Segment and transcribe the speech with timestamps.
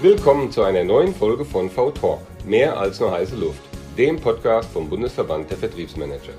[0.00, 3.58] Willkommen zu einer neuen Folge von V-Talk, mehr als nur heiße Luft,
[3.96, 6.34] dem Podcast vom Bundesverband der Vertriebsmanager.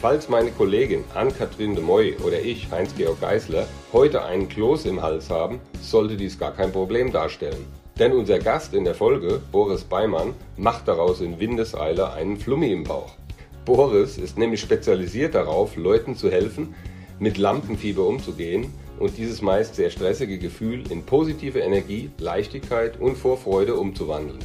[0.00, 5.28] Falls meine Kollegin Ann-Kathrin de Moy oder ich, Heinz-Georg Geisler, heute einen Kloß im Hals
[5.28, 7.66] haben, sollte dies gar kein Problem darstellen.
[7.98, 12.84] Denn unser Gast in der Folge, Boris Beimann, macht daraus in Windeseile einen Flummi im
[12.84, 13.16] Bauch.
[13.64, 16.76] Boris ist nämlich spezialisiert darauf, Leuten zu helfen,
[17.18, 23.74] mit Lampenfieber umzugehen und dieses meist sehr stressige Gefühl in positive Energie, Leichtigkeit und Vorfreude
[23.74, 24.38] umzuwandeln.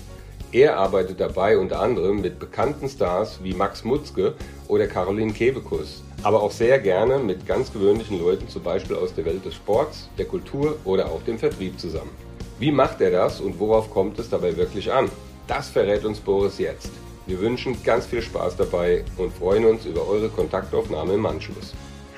[0.52, 4.34] Er arbeitet dabei unter anderem mit bekannten Stars wie Max Mutzke
[4.70, 9.26] oder Caroline Kebekus, aber auch sehr gerne mit ganz gewöhnlichen Leuten, zum Beispiel aus der
[9.26, 12.12] Welt des Sports, der Kultur oder auch dem Vertrieb zusammen.
[12.58, 15.10] Wie macht er das und worauf kommt es dabei wirklich an?
[15.46, 16.90] Das verrät uns Boris jetzt.
[17.27, 21.74] Wir wünschen ganz viel Spaß dabei und freuen uns über eure Kontaktaufnahme im Anschluss.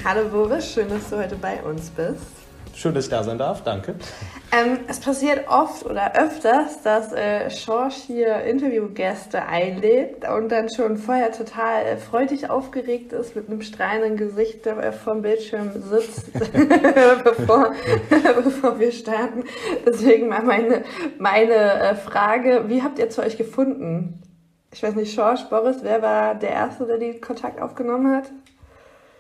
[0.06, 2.22] Hallo Boris, schön, dass du heute bei uns bist.
[2.74, 3.96] Schön, dass ich da sein darf, danke.
[4.52, 10.98] Ähm, es passiert oft oder öfters, dass äh, Schorsch hier Interviewgäste einlädt und dann schon
[10.98, 16.32] vorher total äh, freudig aufgeregt ist, mit einem strahlenden Gesicht äh, vom Bildschirm sitzt,
[17.24, 17.74] bevor,
[18.44, 19.44] bevor wir starten.
[19.86, 20.84] Deswegen mal meine,
[21.18, 24.22] meine äh, Frage, wie habt ihr zu euch gefunden?
[24.72, 28.30] Ich weiß nicht, Schorsch, Boris, wer war der Erste, der den Kontakt aufgenommen hat?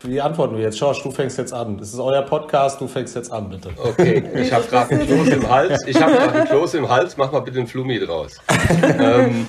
[0.03, 0.77] Wie antworten wir jetzt?
[0.77, 1.79] Schorsch, du fängst jetzt an.
[1.79, 3.71] Das ist euer Podcast, du fängst jetzt an, bitte.
[3.77, 5.87] Okay, ich habe gerade einen Kloß im Hals.
[5.87, 7.17] Ich habe gerade einen Kloß im Hals.
[7.17, 8.37] Mach mal bitte einen Flummi draus.
[8.83, 9.47] ähm,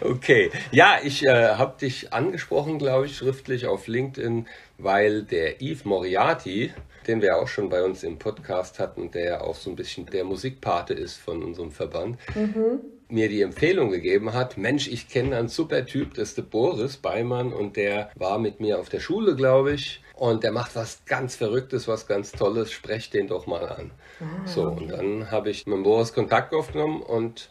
[0.00, 4.46] okay, ja, ich äh, habe dich angesprochen, glaube ich, schriftlich auf LinkedIn,
[4.78, 6.72] weil der Yves Moriarty,
[7.08, 10.22] den wir auch schon bei uns im Podcast hatten, der auch so ein bisschen der
[10.22, 15.48] Musikpate ist von unserem Verband, mhm mir die Empfehlung gegeben hat, Mensch, ich kenne einen
[15.48, 19.36] super Typ, das ist der Boris Beimann und der war mit mir auf der Schule,
[19.36, 20.00] glaube ich.
[20.14, 23.90] Und der macht was ganz Verrücktes, was ganz Tolles, sprecht den doch mal an.
[24.20, 27.50] Ah, so, und dann habe ich mit Boris Kontakt aufgenommen und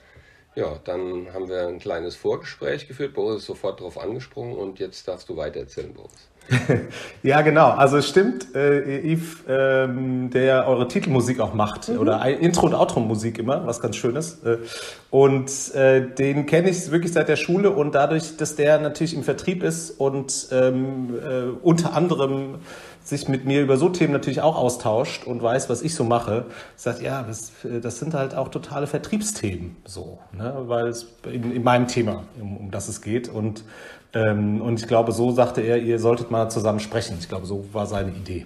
[0.56, 3.14] ja, dann haben wir ein kleines Vorgespräch geführt.
[3.14, 6.30] Boris ist sofort darauf angesprungen und jetzt darfst du weiter erzählen, Boris.
[7.24, 7.70] ja, genau.
[7.70, 12.00] Also es stimmt, äh, Yves, ähm, der eure Titelmusik auch macht mhm.
[12.00, 14.44] oder Intro- und Outro-Musik immer, was ganz Schönes.
[14.44, 14.58] Äh,
[15.09, 19.24] und äh, den kenne ich wirklich seit der Schule und dadurch, dass der natürlich im
[19.24, 22.56] Vertrieb ist und ähm, äh, unter anderem
[23.03, 26.46] sich mit mir über so Themen natürlich auch austauscht und weiß, was ich so mache,
[26.78, 27.52] sagt, ja, das,
[27.82, 30.53] das sind halt auch totale Vertriebsthemen, so, ne?
[30.68, 33.28] weil es in, in meinem Thema, um, um das es geht.
[33.28, 33.66] Und
[34.19, 37.18] und ich glaube, so sagte er, ihr solltet mal zusammen sprechen.
[37.19, 38.46] Ich glaube, so war seine Idee.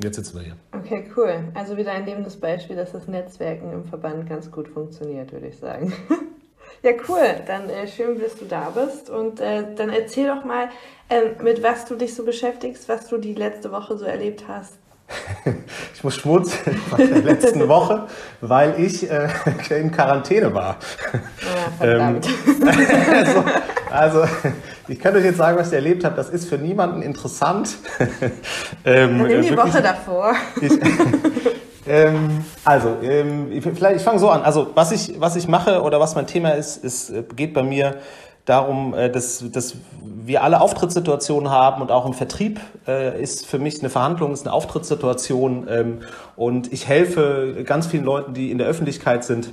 [0.00, 0.56] Jetzt sitzen wir hier.
[0.72, 1.40] Okay, cool.
[1.54, 5.58] Also wieder ein lebendes Beispiel, dass das Netzwerken im Verband ganz gut funktioniert, würde ich
[5.58, 5.92] sagen.
[6.82, 7.34] ja, cool.
[7.46, 9.10] Dann äh, schön, dass du da bist.
[9.10, 10.68] Und äh, dann erzähl doch mal,
[11.08, 14.74] äh, mit was du dich so beschäftigst, was du die letzte Woche so erlebt hast.
[15.94, 18.06] ich muss schmunzeln von der letzten Woche,
[18.40, 19.28] weil ich äh,
[19.70, 20.76] in Quarantäne war.
[21.80, 22.20] Ja, ähm,
[22.64, 23.44] also,
[23.90, 24.24] also,
[24.88, 26.16] ich kann euch jetzt sagen, was ich erlebt habe.
[26.16, 27.76] Das ist für niemanden interessant.
[28.84, 30.32] ähm, Dann nimm die Woche davor.
[30.60, 30.72] Ich,
[31.86, 34.42] ähm, also, ähm, vielleicht ich fange so an.
[34.42, 37.62] Also, was ich, was ich mache oder was mein Thema ist, ist äh, geht bei
[37.62, 37.96] mir
[38.44, 43.58] darum, äh, dass, dass wir alle Auftrittssituationen haben und auch im Vertrieb äh, ist für
[43.58, 45.98] mich eine Verhandlung, ist eine Auftrittssituation ähm,
[46.36, 49.52] und ich helfe ganz vielen Leuten, die in der Öffentlichkeit sind,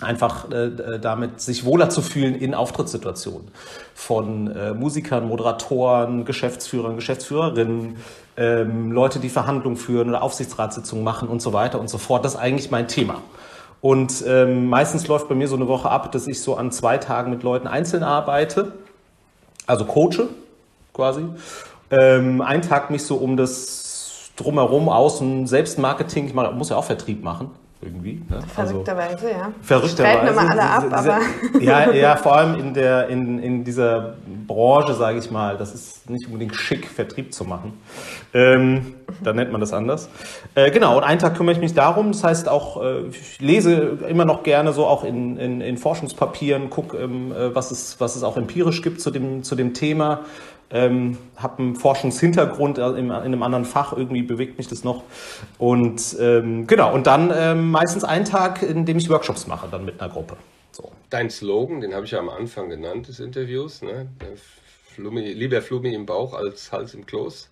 [0.00, 3.48] einfach äh, damit sich wohler zu fühlen in Auftrittssituationen
[3.94, 7.96] von äh, Musikern, Moderatoren, Geschäftsführern, Geschäftsführerinnen,
[8.36, 12.24] ähm, Leute, die Verhandlungen führen oder Aufsichtsratssitzungen machen und so weiter und so fort.
[12.24, 13.22] Das ist eigentlich mein Thema.
[13.80, 16.98] Und ähm, meistens läuft bei mir so eine Woche ab, dass ich so an zwei
[16.98, 18.72] Tagen mit Leuten einzeln arbeite,
[19.66, 20.28] also coache
[20.92, 21.24] quasi.
[21.90, 27.22] Ähm, ein Tag mich so um das drumherum, außen, Selbstmarketing, ich muss ja auch Vertrieb
[27.22, 27.50] machen,
[27.80, 28.22] irgendwie.
[28.28, 28.40] Ne?
[28.54, 29.52] Verrückterweise, also, ja.
[29.62, 30.32] Verrückterweise.
[30.32, 31.18] immer alle ab, aber.
[31.60, 34.14] Ja, ja, vor allem in, der, in, in dieser
[34.46, 37.72] Branche, sage ich mal, das ist nicht unbedingt schick, Vertrieb zu machen.
[38.34, 40.08] Ähm, da nennt man das anders.
[40.54, 42.12] Äh, genau, und einen Tag kümmere ich mich darum.
[42.12, 46.70] Das heißt auch, äh, ich lese immer noch gerne so auch in, in, in Forschungspapieren,
[46.70, 50.20] gucke, ähm, äh, was, es, was es auch empirisch gibt zu dem, zu dem Thema
[50.70, 55.02] ähm, habe einen Forschungshintergrund in, in, einem anderen Fach, irgendwie bewegt mich das noch.
[55.58, 59.84] Und ähm, genau, und dann ähm, meistens einen Tag, in dem ich Workshops mache, dann
[59.84, 60.36] mit einer Gruppe.
[60.72, 60.90] So.
[61.10, 64.08] Dein Slogan, den habe ich ja am Anfang genannt des Interviews, ne?
[64.94, 67.47] Flummi, lieber Flummi im Bauch als Hals im Kloß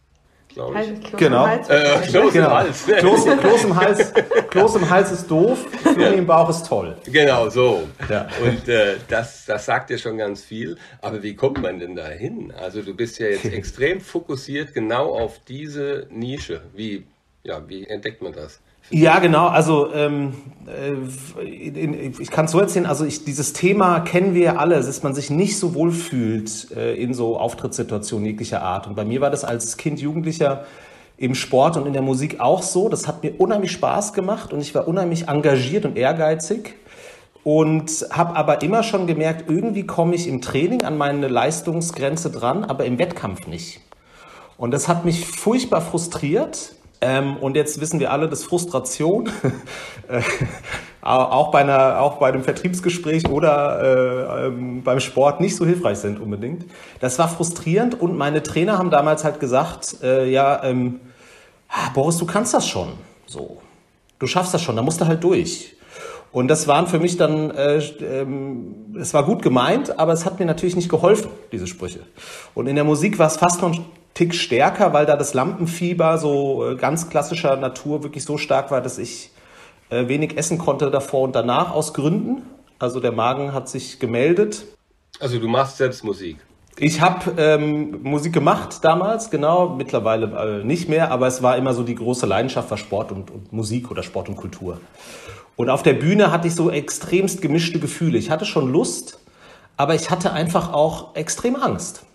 [0.56, 1.00] glaube ich.
[1.04, 1.44] Kloß genau.
[1.44, 1.68] Im Hals.
[1.68, 2.28] Äh, genau.
[2.32, 2.86] im Hals.
[2.86, 4.12] Kloß, Kloß, im Hals.
[4.50, 6.10] Kloß im Hals ist doof, Flummi ja.
[6.10, 6.96] im Bauch ist toll.
[7.04, 7.86] Genau, so.
[8.08, 8.28] Ja.
[8.42, 10.76] Und äh, das, das sagt ja schon ganz viel.
[11.02, 12.52] Aber wie kommt man denn da hin?
[12.58, 16.62] Also du bist ja jetzt extrem fokussiert genau auf diese Nische.
[16.74, 17.06] Wie,
[17.44, 18.60] ja, wie entdeckt man das?
[18.90, 19.48] Ja, genau.
[19.48, 20.34] Also ähm,
[20.66, 25.14] äh, ich kann es so erzählen, also ich, dieses Thema kennen wir alle, dass man
[25.14, 28.86] sich nicht so wohl fühlt äh, in so Auftrittssituationen jeglicher Art.
[28.86, 30.64] Und bei mir war das als Kind, Jugendlicher
[31.16, 32.88] im Sport und in der Musik auch so.
[32.88, 36.74] Das hat mir unheimlich Spaß gemacht und ich war unheimlich engagiert und ehrgeizig
[37.42, 42.64] und habe aber immer schon gemerkt, irgendwie komme ich im Training an meine Leistungsgrenze dran,
[42.64, 43.80] aber im Wettkampf nicht.
[44.58, 46.75] Und das hat mich furchtbar frustriert.
[47.00, 49.28] Ähm, und jetzt wissen wir alle, dass Frustration
[50.08, 50.22] äh,
[51.02, 55.98] auch, bei einer, auch bei einem Vertriebsgespräch oder äh, ähm, beim Sport nicht so hilfreich
[55.98, 56.64] sind unbedingt.
[57.00, 61.00] Das war frustrierend und meine Trainer haben damals halt gesagt, äh, ja, ähm,
[61.68, 62.92] ah, Boris, du kannst das schon.
[63.26, 63.58] So,
[64.18, 65.76] du schaffst das schon, da musst du halt durch.
[66.32, 70.38] Und das waren für mich dann, äh, ähm, es war gut gemeint, aber es hat
[70.38, 72.00] mir natürlich nicht geholfen, diese Sprüche.
[72.54, 73.74] Und in der Musik war es fast noch
[74.16, 78.80] Tick stärker, weil da das Lampenfieber so äh, ganz klassischer Natur wirklich so stark war,
[78.80, 79.30] dass ich
[79.90, 82.40] äh, wenig essen konnte davor und danach aus Gründen.
[82.78, 84.64] Also der Magen hat sich gemeldet.
[85.20, 86.38] Also du machst selbst Musik?
[86.78, 91.74] Ich habe ähm, Musik gemacht damals, genau, mittlerweile äh, nicht mehr, aber es war immer
[91.74, 94.80] so die große Leidenschaft war Sport und, und Musik oder Sport und Kultur.
[95.56, 98.16] Und auf der Bühne hatte ich so extremst gemischte Gefühle.
[98.16, 99.18] Ich hatte schon Lust,
[99.76, 102.06] aber ich hatte einfach auch extrem Angst.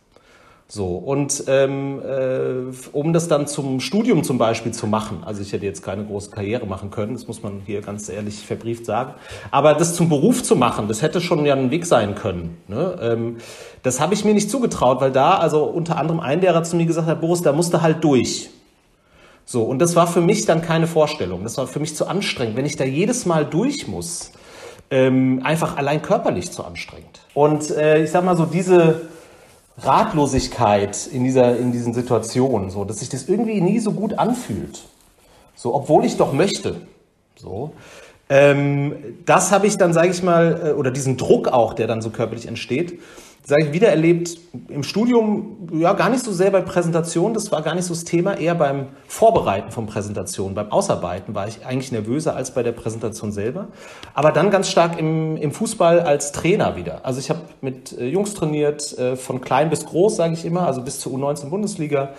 [0.74, 5.52] So, und ähm, äh, um das dann zum Studium zum Beispiel zu machen, also ich
[5.52, 9.16] hätte jetzt keine große Karriere machen können, das muss man hier ganz ehrlich verbrieft sagen,
[9.52, 12.58] aber das zum Beruf zu machen, das hätte schon ja ein Weg sein können.
[12.70, 12.98] Ne?
[13.02, 13.38] Ähm,
[13.84, 16.86] das habe ich mir nicht zugetraut, weil da, also unter anderem ein Lehrer zu mir
[16.86, 18.50] gesagt hat, Boris, da musst du halt durch.
[19.44, 22.56] So, und das war für mich dann keine Vorstellung, das war für mich zu anstrengend,
[22.56, 24.32] wenn ich da jedes Mal durch muss,
[24.90, 27.20] ähm, einfach allein körperlich zu anstrengend.
[27.34, 29.02] Und äh, ich sag mal so, diese
[29.84, 34.84] Ratlosigkeit in, dieser, in diesen Situationen, so, dass sich das irgendwie nie so gut anfühlt.
[35.56, 36.82] So, obwohl ich doch möchte.
[37.36, 37.74] So.
[38.30, 38.96] Ähm,
[39.26, 42.12] das habe ich dann, sage ich mal, äh, oder diesen Druck auch, der dann so
[42.12, 43.00] körperlich entsteht,
[43.44, 47.74] sage ich, wiedererlebt im Studium, ja, gar nicht so sehr bei Präsentationen, das war gar
[47.74, 52.36] nicht so das Thema, eher beim Vorbereiten von Präsentationen, beim Ausarbeiten war ich eigentlich nervöser
[52.36, 53.70] als bei der Präsentation selber.
[54.14, 57.04] Aber dann ganz stark im, im Fußball als Trainer wieder.
[57.04, 60.68] Also ich habe mit äh, Jungs trainiert, äh, von klein bis groß, sage ich immer,
[60.68, 62.10] also bis zur U19 Bundesliga.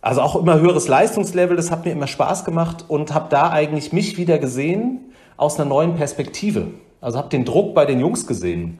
[0.00, 3.92] Also auch immer höheres Leistungslevel, das hat mir immer Spaß gemacht und habe da eigentlich
[3.92, 6.68] mich wieder gesehen aus einer neuen Perspektive.
[7.00, 8.78] Also habe den Druck bei den Jungs gesehen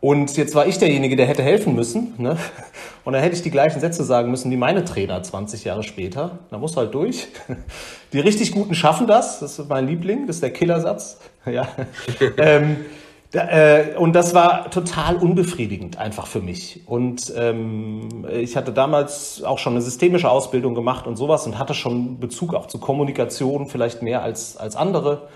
[0.00, 2.14] und jetzt war ich derjenige, der hätte helfen müssen.
[2.18, 2.36] Ne?
[3.04, 6.38] Und dann hätte ich die gleichen Sätze sagen müssen wie meine Trainer 20 Jahre später.
[6.50, 7.26] Da muss halt durch.
[8.12, 9.40] Die richtig Guten schaffen das.
[9.40, 10.26] Das ist mein Liebling.
[10.26, 11.18] Das ist der Killersatz.
[11.46, 11.66] Ja.
[12.36, 12.76] ähm,
[13.32, 16.82] da, äh, und das war total unbefriedigend einfach für mich.
[16.86, 21.74] Und ähm, ich hatte damals auch schon eine systemische Ausbildung gemacht und sowas und hatte
[21.74, 25.28] schon Bezug auch zu Kommunikation, vielleicht mehr als, als andere.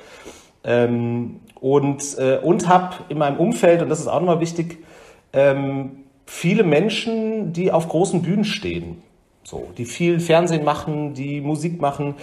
[0.64, 4.78] Ähm, und äh, und habe in meinem Umfeld, und das ist auch nochmal wichtig,
[5.32, 9.02] ähm, viele Menschen, die auf großen Bühnen stehen,
[9.44, 12.14] so, die viel Fernsehen machen, die Musik machen,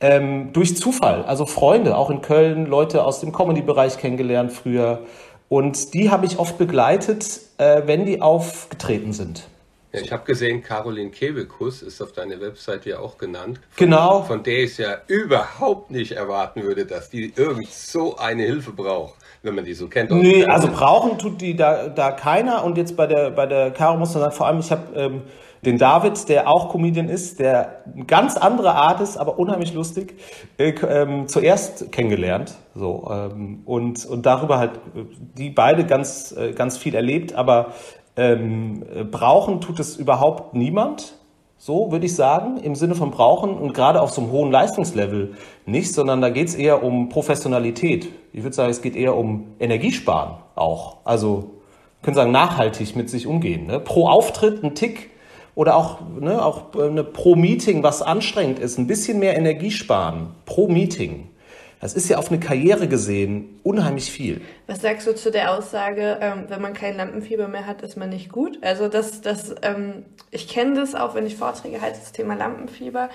[0.00, 5.00] ähm, durch Zufall, also Freunde, auch in Köln, Leute aus dem Comedy-Bereich kennengelernt früher.
[5.48, 9.48] Und die habe ich oft begleitet, äh, wenn die aufgetreten sind.
[9.92, 13.60] Ja, ich habe gesehen, Caroline Kebekus ist auf deiner Website ja auch genannt.
[13.70, 14.22] Von, genau.
[14.22, 19.14] Von der ich ja überhaupt nicht erwarten würde, dass die irgend so eine Hilfe braucht,
[19.42, 20.10] wenn man die so kennt.
[20.10, 22.64] Nee, also brauchen tut die da, da keiner.
[22.64, 25.22] Und jetzt bei der, bei der Caro muss man sagen, vor allem, ich habe ähm,
[25.64, 30.14] den David, der auch Comedian ist, der eine ganz andere Art ist, aber unheimlich lustig,
[30.58, 32.54] äh, ähm, zuerst kennengelernt.
[32.74, 34.72] So, ähm, und, und darüber halt
[35.36, 37.74] die beide ganz, äh, ganz viel erlebt, aber
[38.16, 41.14] ähm, brauchen tut es überhaupt niemand,
[41.56, 45.34] so würde ich sagen, im Sinne von brauchen und gerade auf so einem hohen Leistungslevel
[45.64, 48.08] nicht, sondern da geht es eher um Professionalität.
[48.32, 50.96] Ich würde sagen, es geht eher um Energiesparen auch.
[51.04, 51.50] Also
[52.02, 53.66] können sagen, nachhaltig mit sich umgehen.
[53.66, 53.78] Ne?
[53.78, 55.10] Pro Auftritt ein Tick
[55.54, 60.28] oder auch, ne, auch eine pro Meeting, was anstrengend ist, ein bisschen mehr Energie sparen
[60.44, 61.28] pro Meeting.
[61.82, 64.40] Das ist ja auf eine Karriere gesehen unheimlich viel.
[64.68, 68.08] Was sagst du zu der Aussage, ähm, wenn man kein Lampenfieber mehr hat, ist man
[68.08, 68.56] nicht gut?
[68.62, 73.10] Also das, das, ähm, ich kenne das auch, wenn ich Vorträge halte, das Thema Lampenfieber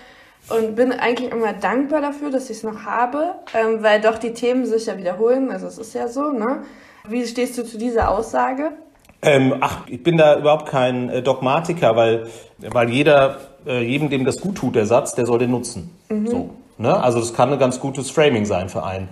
[0.49, 4.33] und bin eigentlich immer dankbar dafür, dass ich es noch habe, ähm, weil doch die
[4.33, 5.49] Themen sich ja wiederholen.
[5.49, 6.63] Also es ist ja so, ne?
[7.07, 8.73] Wie stehst du zu dieser Aussage?
[9.21, 14.25] Ähm, ach, ich bin da überhaupt kein äh, Dogmatiker, weil, weil jeder, äh, jedem, dem
[14.25, 15.89] das gut tut, der Satz, der soll den nutzen.
[16.09, 16.27] Mhm.
[16.27, 16.49] So.
[16.77, 17.01] Ne?
[17.01, 19.09] Also das kann ein ganz gutes Framing sein für einen.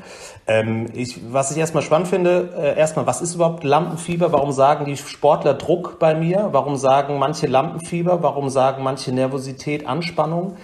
[0.47, 4.31] Ähm, ich, was ich erstmal spannend finde, äh, erstmal, was ist überhaupt Lampenfieber?
[4.31, 6.49] Warum sagen die Sportler Druck bei mir?
[6.51, 8.21] Warum sagen manche Lampenfieber?
[8.21, 10.57] Warum sagen manche Nervosität, Anspannung?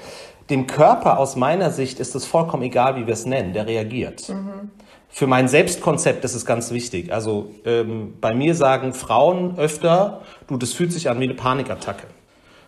[0.52, 4.28] dem Körper aus meiner Sicht ist es vollkommen egal, wie wir es nennen, der reagiert.
[4.30, 4.70] Mhm.
[5.10, 7.12] Für mein Selbstkonzept ist es ganz wichtig.
[7.12, 12.08] Also ähm, bei mir sagen Frauen öfter, du, das fühlt sich an wie eine Panikattacke.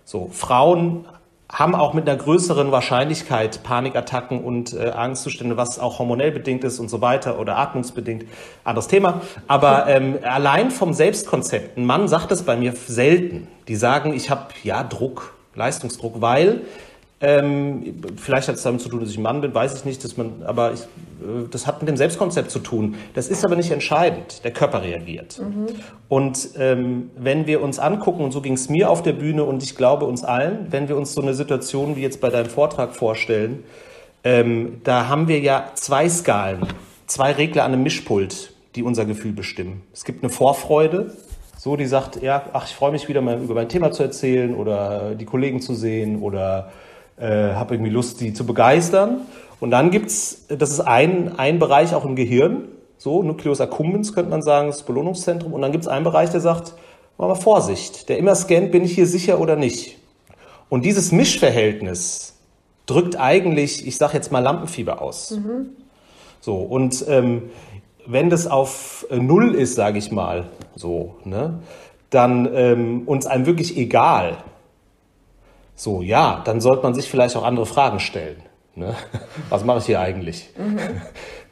[0.06, 1.06] So, Frauen
[1.54, 6.80] haben auch mit einer größeren Wahrscheinlichkeit Panikattacken und äh, Angstzustände, was auch hormonell bedingt ist
[6.80, 8.26] und so weiter oder atmungsbedingt.
[8.64, 9.22] Anderes Thema.
[9.48, 13.48] Aber ähm, allein vom Selbstkonzept, ein Mann sagt es bei mir selten.
[13.68, 16.62] Die sagen, ich habe ja Druck, Leistungsdruck, weil
[17.24, 20.04] ähm, vielleicht hat es damit zu tun, dass ich ein Mann bin, weiß ich nicht,
[20.04, 22.96] dass man, aber ich, äh, das hat mit dem Selbstkonzept zu tun.
[23.14, 24.44] Das ist aber nicht entscheidend.
[24.44, 25.40] Der Körper reagiert.
[25.40, 25.68] Mhm.
[26.10, 29.64] Und ähm, wenn wir uns angucken, und so ging es mir auf der Bühne und
[29.64, 32.94] ich glaube uns allen, wenn wir uns so eine Situation wie jetzt bei deinem Vortrag
[32.94, 33.64] vorstellen,
[34.26, 36.68] ähm, da haben wir ja zwei Skalen,
[37.08, 39.84] zwei Regler an einem Mischpult, die unser Gefühl bestimmen.
[39.94, 41.16] Es gibt eine Vorfreude,
[41.58, 44.54] so die sagt, ja, ach, ich freue mich wieder mal über mein Thema zu erzählen
[44.54, 46.70] oder die Kollegen zu sehen oder
[47.18, 49.22] äh, habe irgendwie Lust, sie zu begeistern.
[49.60, 52.68] Und dann gibt's, das ist ein, ein Bereich auch im Gehirn,
[52.98, 55.54] so Nucleus accumbens könnte man sagen, das Belohnungszentrum.
[55.54, 56.74] Und dann gibt es einen Bereich, der sagt,
[57.18, 59.98] mach mal Vorsicht, der immer scannt, bin ich hier sicher oder nicht.
[60.70, 62.36] Und dieses Mischverhältnis
[62.86, 65.32] drückt eigentlich, ich sage jetzt mal Lampenfieber aus.
[65.32, 65.70] Mhm.
[66.40, 67.44] So, und ähm,
[68.06, 71.60] wenn das auf Null ist, sage ich mal, so, ne,
[72.10, 74.38] dann ähm, uns einem wirklich egal,
[75.76, 78.42] so, ja, dann sollte man sich vielleicht auch andere Fragen stellen.
[78.76, 78.96] Ne?
[79.50, 80.50] Was mache ich hier eigentlich?
[80.58, 80.80] Mhm.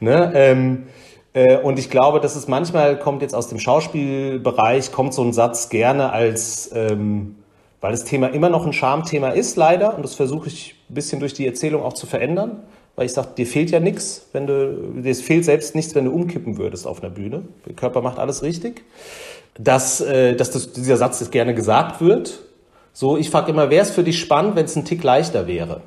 [0.00, 0.32] ne?
[0.34, 0.86] ähm,
[1.34, 5.32] äh, und ich glaube, dass es manchmal kommt jetzt aus dem Schauspielbereich, kommt so ein
[5.32, 7.36] Satz gerne als, ähm,
[7.80, 11.20] weil das Thema immer noch ein Schamthema ist, leider, und das versuche ich ein bisschen
[11.20, 12.62] durch die Erzählung auch zu verändern,
[12.96, 16.12] weil ich sage, dir fehlt ja nichts, wenn du, dir fehlt selbst nichts, wenn du
[16.12, 17.42] umkippen würdest auf einer Bühne.
[17.66, 18.84] Der Körper macht alles richtig.
[19.58, 22.40] Dass, äh, dass das, dieser Satz jetzt gerne gesagt wird,
[22.92, 25.80] so, ich frage immer, wäre es für dich spannend, wenn es ein Tick leichter wäre?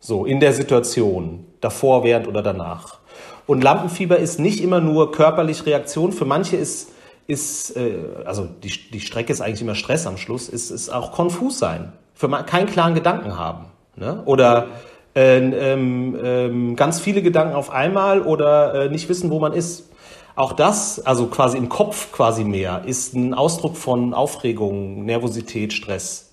[0.00, 2.98] So, in der Situation, davor, während oder danach.
[3.46, 6.12] Und Lampenfieber ist nicht immer nur körperlich Reaktion.
[6.12, 6.90] Für manche ist,
[7.26, 11.12] ist äh, also die, die Strecke ist eigentlich immer Stress am Schluss, ist, ist auch
[11.12, 11.92] konfus sein.
[12.14, 13.66] Für man, keinen klaren Gedanken haben.
[13.96, 14.22] Ne?
[14.24, 14.68] Oder
[15.14, 19.90] äh, ähm, ähm, ganz viele Gedanken auf einmal oder äh, nicht wissen, wo man ist.
[20.34, 26.25] Auch das, also quasi im Kopf quasi mehr, ist ein Ausdruck von Aufregung, Nervosität, Stress.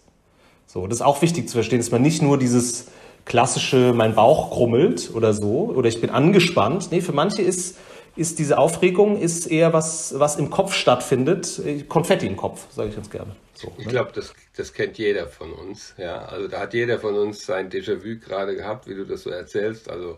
[0.73, 2.87] So, das ist auch wichtig zu verstehen, dass man nicht nur dieses
[3.25, 6.87] klassische, mein Bauch grummelt oder so, oder ich bin angespannt.
[6.89, 7.77] Nee, für manche ist,
[8.15, 11.61] ist diese Aufregung ist eher was, was im Kopf stattfindet.
[11.87, 13.35] Konfetti im Kopf, sage ich ganz gerne.
[13.53, 13.91] So, ich ne?
[13.91, 15.93] glaube, das, das kennt jeder von uns.
[15.99, 19.29] Ja, also da hat jeder von uns sein Déjà-vu gerade gehabt, wie du das so
[19.29, 19.91] erzählst.
[19.91, 20.17] Also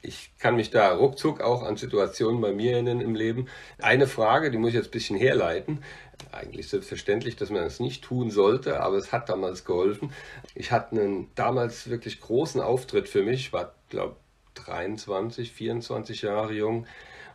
[0.00, 3.46] ich kann mich da ruckzuck auch an Situationen bei mir erinnern im Leben.
[3.78, 5.82] Eine Frage, die muss ich jetzt ein bisschen herleiten
[6.30, 10.12] eigentlich selbstverständlich, dass man es nicht tun sollte, aber es hat damals geholfen.
[10.54, 14.16] Ich hatte einen damals wirklich großen Auftritt für mich, war, glaube
[14.54, 16.86] 23, 24 Jahre jung,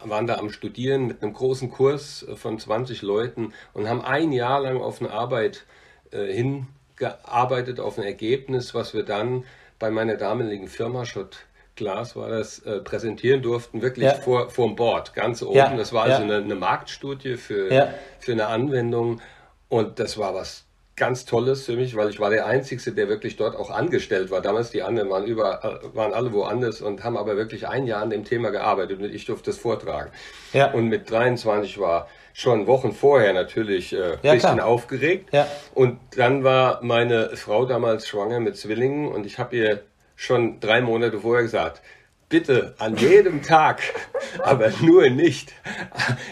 [0.04, 4.62] waren da am Studieren mit einem großen Kurs von 20 Leuten und haben ein Jahr
[4.62, 5.66] lang auf eine Arbeit
[6.12, 9.44] äh, hingearbeitet, auf ein Ergebnis, was wir dann
[9.80, 11.46] bei meiner damaligen Firma Schott
[11.78, 14.16] Glas war das, äh, präsentieren durften, wirklich ja.
[14.16, 15.56] vor, vor dem Board, ganz oben.
[15.56, 15.74] Ja.
[15.76, 16.24] Das war also ja.
[16.24, 19.22] eine, eine, Marktstudie für, für eine Anwendung
[19.70, 20.68] und das war was
[20.98, 24.42] ganz Tolles für mich, weil ich war der Einzige, der wirklich dort auch angestellt war.
[24.42, 28.10] Damals die anderen waren, über, waren alle woanders und haben aber wirklich ein Jahr an
[28.10, 30.10] dem Thema gearbeitet und ich durfte das vortragen.
[30.54, 30.72] Ja.
[30.72, 34.66] Und mit 23 war schon Wochen vorher natürlich äh, ja, bisschen klar.
[34.66, 35.30] aufgeregt.
[35.32, 35.48] Ja.
[35.76, 39.84] Und dann war meine Frau damals schwanger mit Zwillingen und ich habe ihr
[40.18, 41.82] schon drei Monate vorher gesagt,
[42.28, 43.82] bitte an jedem Tag,
[44.44, 45.54] aber nur nicht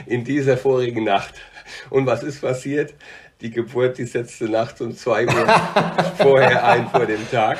[0.05, 1.35] in dieser vorigen Nacht.
[1.89, 2.93] Und was ist passiert?
[3.41, 5.47] Die Geburt, die setzte nachts um zwei Uhr
[6.17, 7.59] vorher ein vor dem Tag.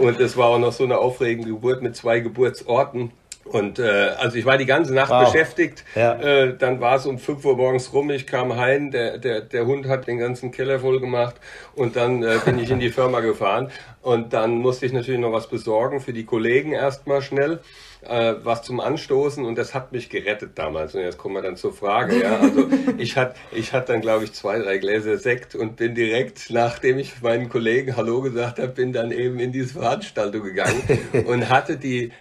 [0.00, 3.12] Und es war auch noch so eine aufregende Geburt mit zwei Geburtsorten.
[3.50, 5.24] Und äh, also ich war die ganze Nacht wow.
[5.24, 5.84] beschäftigt.
[5.96, 6.14] Ja.
[6.14, 9.66] Äh, dann war es um 5 Uhr morgens rum, ich kam heim, der, der, der
[9.66, 11.34] Hund hat den ganzen Keller voll gemacht
[11.74, 13.70] und dann äh, bin ich in die Firma gefahren.
[14.02, 17.58] Und dann musste ich natürlich noch was besorgen für die Kollegen erstmal schnell,
[18.02, 20.94] äh, was zum Anstoßen und das hat mich gerettet damals.
[20.94, 22.22] Und jetzt kommen wir dann zur Frage.
[22.22, 25.96] Ja, also ich hatte ich hatte dann glaube ich zwei, drei Gläser Sekt und bin
[25.96, 30.82] direkt, nachdem ich meinen Kollegen Hallo gesagt habe, bin dann eben in diese Veranstaltung gegangen
[31.26, 32.12] und hatte die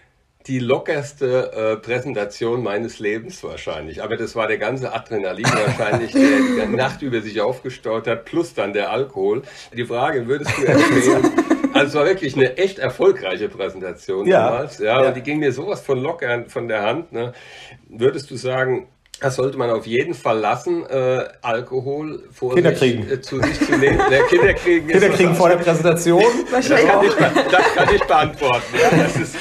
[0.48, 4.02] die lockerste äh, Präsentation meines Lebens wahrscheinlich.
[4.02, 8.54] Aber das war der ganze Adrenalin wahrscheinlich, der die Nacht über sich aufgestaut hat, plus
[8.54, 9.44] dann der Alkohol.
[9.76, 11.32] Die Frage, würdest du empfehlen?
[11.72, 14.50] Also es war wirklich eine echt erfolgreiche Präsentation ja.
[14.50, 14.80] damals.
[14.80, 17.12] Ja, ja, und die ging mir sowas von locker von der Hand.
[17.12, 17.32] Ne?
[17.88, 18.88] Würdest du sagen,
[19.22, 23.12] Das sollte man auf jeden Fall lassen, äh, Alkohol vor Kinder sich, kriegen.
[23.12, 24.00] Äh, zu sich zu nehmen.
[24.10, 26.24] Der Kinder kriegen, Kinder kriegen vor der Präsentation.
[26.50, 28.64] Das kann, ich, das kann ich beantworten.
[28.82, 29.36] Ja, das ist,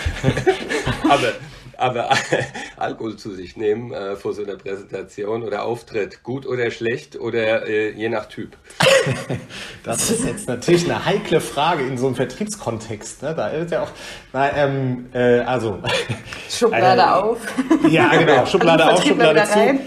[1.08, 1.32] aber
[1.78, 2.10] aber
[2.76, 7.66] Alkohol zu sich nehmen äh, vor so einer Präsentation oder Auftritt, gut oder schlecht oder
[7.66, 8.56] äh, je nach Typ.
[9.84, 13.22] Das ist jetzt natürlich eine heikle Frage in so einem Vertriebskontext.
[13.22, 13.34] Ne?
[13.34, 13.90] Da ist ja auch,
[14.32, 15.78] na, ähm, äh, also
[16.50, 17.38] Schublade Äh, auf.
[17.88, 18.44] Ja, genau.
[18.44, 19.78] Schublade auf, Schublade zu.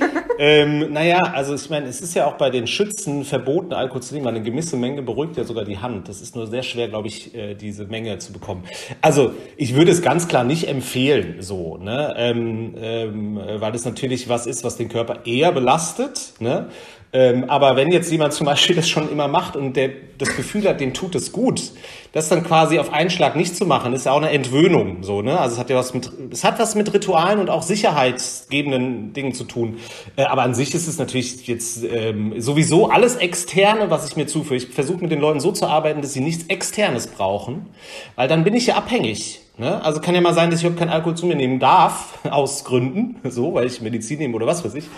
[0.43, 4.15] Ähm, naja, also ich meine, es ist ja auch bei den Schützen verboten, Alkohol zu
[4.15, 4.25] nehmen.
[4.25, 6.09] Eine gewisse Menge beruhigt ja sogar die Hand.
[6.09, 8.63] Das ist nur sehr schwer, glaube ich, äh, diese Menge zu bekommen.
[9.01, 12.15] Also ich würde es ganz klar nicht empfehlen, so, ne?
[12.17, 16.33] ähm, ähm, äh, weil es natürlich was ist, was den Körper eher belastet.
[16.39, 16.69] Ne?
[17.13, 20.67] Ähm, aber wenn jetzt jemand zum Beispiel das schon immer macht und der das Gefühl
[20.67, 21.73] hat, dem tut es gut,
[22.13, 25.21] das dann quasi auf einen Schlag nicht zu machen, ist ja auch eine Entwöhnung, so,
[25.21, 25.39] ne?
[25.39, 29.33] Also es hat ja was mit, es hat was mit Ritualen und auch sicherheitsgebenden Dingen
[29.33, 29.77] zu tun.
[30.15, 34.27] Äh, aber an sich ist es natürlich jetzt ähm, sowieso alles Externe, was ich mir
[34.27, 34.55] zuführe.
[34.55, 37.67] Ich versuche mit den Leuten so zu arbeiten, dass sie nichts Externes brauchen,
[38.15, 39.41] weil dann bin ich ja abhängig.
[39.57, 39.83] Ne?
[39.83, 42.63] Also kann ja mal sein, dass ich überhaupt keinen Alkohol zu mir nehmen darf, aus
[42.63, 44.89] Gründen, so, weil ich Medizin nehme oder was weiß ich.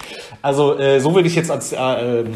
[0.41, 2.29] Also äh, so würde ich jetzt als, äh, ähm,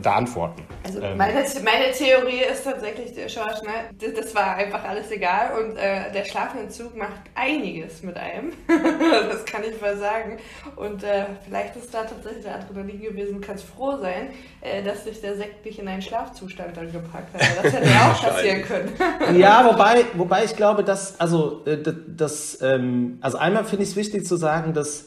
[0.00, 0.62] da antworten.
[0.84, 5.10] Also Ähm, meine, meine Theorie ist tatsächlich, der Schorsch, ne, das, das war einfach alles
[5.10, 8.52] egal und äh, der Schlafentzug macht einiges mit einem.
[9.28, 10.38] das kann ich mal sagen.
[10.76, 13.40] Und äh, vielleicht ist da tatsächlich der Adrenalin gewesen.
[13.40, 17.42] Kannst froh sein, äh, dass sich der Sekt nicht in einen Schlafzustand dann gepackt hat.
[17.62, 18.92] Das hätte ja auch passieren können.
[19.38, 23.96] Ja, wobei, wobei ich glaube, dass, also, äh, das, ähm, also einmal finde ich es
[23.96, 25.06] wichtig zu sagen, dass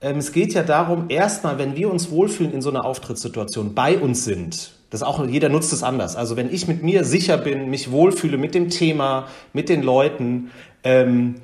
[0.00, 3.98] ähm, es geht ja darum, erstmal, wenn wir uns wohlfühlen in so einer Auftrittssituation, bei
[3.98, 6.16] uns sind, das auch, jeder nutzt es anders.
[6.16, 10.52] Also wenn ich mit mir sicher bin, mich wohlfühle mit dem Thema, mit den Leuten,
[10.84, 11.34] ähm,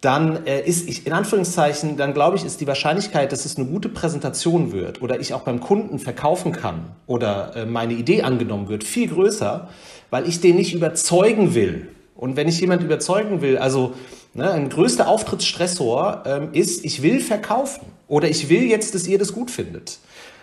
[0.00, 3.66] dann äh, ist ich in Anführungszeichen, dann glaube ich, ist die Wahrscheinlichkeit, dass es eine
[3.66, 8.68] gute Präsentation wird oder ich auch beim Kunden verkaufen kann oder äh, meine Idee angenommen
[8.68, 9.68] wird, viel größer,
[10.10, 11.88] weil ich den nicht überzeugen will.
[12.14, 13.94] Und wenn ich jemand überzeugen will, also
[14.34, 19.18] ne, ein größter Auftrittsstressor ähm, ist, ich will verkaufen oder ich will jetzt, dass ihr
[19.18, 19.98] das gut findet.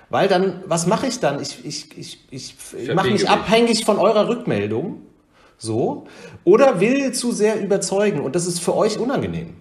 [0.10, 1.42] Weil dann, was mache ich dann?
[1.42, 5.02] Ich, ich, ich, ich, ich mache mich abhängig von eurer Rückmeldung.
[5.58, 6.08] So.
[6.46, 9.56] Oder will zu sehr überzeugen und das ist für euch unangenehm.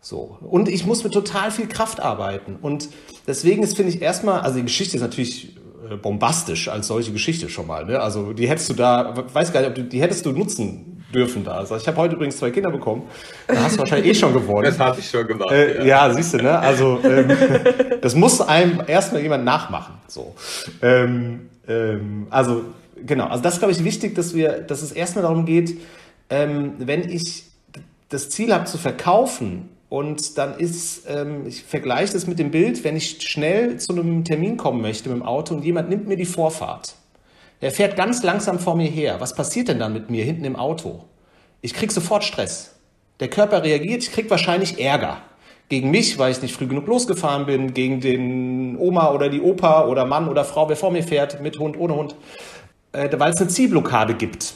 [0.00, 0.36] So.
[0.40, 2.58] Und ich muss mit total viel Kraft arbeiten.
[2.60, 2.88] Und
[3.26, 5.56] deswegen ist, finde ich, erstmal, also die Geschichte ist natürlich
[5.88, 7.86] äh, bombastisch als solche Geschichte schon mal.
[7.86, 8.00] Ne?
[8.00, 11.44] Also die hättest du da, weiß gar nicht, ob du, die hättest du nutzen dürfen
[11.44, 11.52] da.
[11.52, 13.02] Also ich habe heute übrigens zwei Kinder bekommen.
[13.46, 14.64] Da hast du wahrscheinlich eh schon gewonnen.
[14.72, 15.52] Das hatte ich schon gemacht.
[15.52, 16.58] Äh, ja, siehst du, ne?
[16.58, 17.30] Also ähm,
[18.00, 19.94] das muss einem erstmal jemand nachmachen.
[20.08, 20.34] So.
[20.80, 22.64] Ähm, ähm, also
[23.04, 25.78] genau, also das ist, glaube ich, wichtig, dass wir, dass es erstmal darum geht,
[26.30, 27.44] ähm, wenn ich
[28.08, 32.84] das Ziel habe zu verkaufen und dann ist, ähm, ich vergleiche das mit dem Bild,
[32.84, 36.16] wenn ich schnell zu einem Termin kommen möchte mit dem Auto und jemand nimmt mir
[36.16, 36.94] die Vorfahrt.
[37.62, 39.16] Der fährt ganz langsam vor mir her.
[39.20, 41.04] Was passiert denn dann mit mir hinten im Auto?
[41.60, 42.74] Ich krieg sofort Stress.
[43.20, 45.18] Der Körper reagiert, ich krieg wahrscheinlich Ärger.
[45.68, 49.86] Gegen mich, weil ich nicht früh genug losgefahren bin, gegen den Oma oder die Opa
[49.86, 52.16] oder Mann oder Frau, wer vor mir fährt, mit Hund, ohne Hund,
[52.90, 54.54] äh, weil es eine Zielblockade gibt.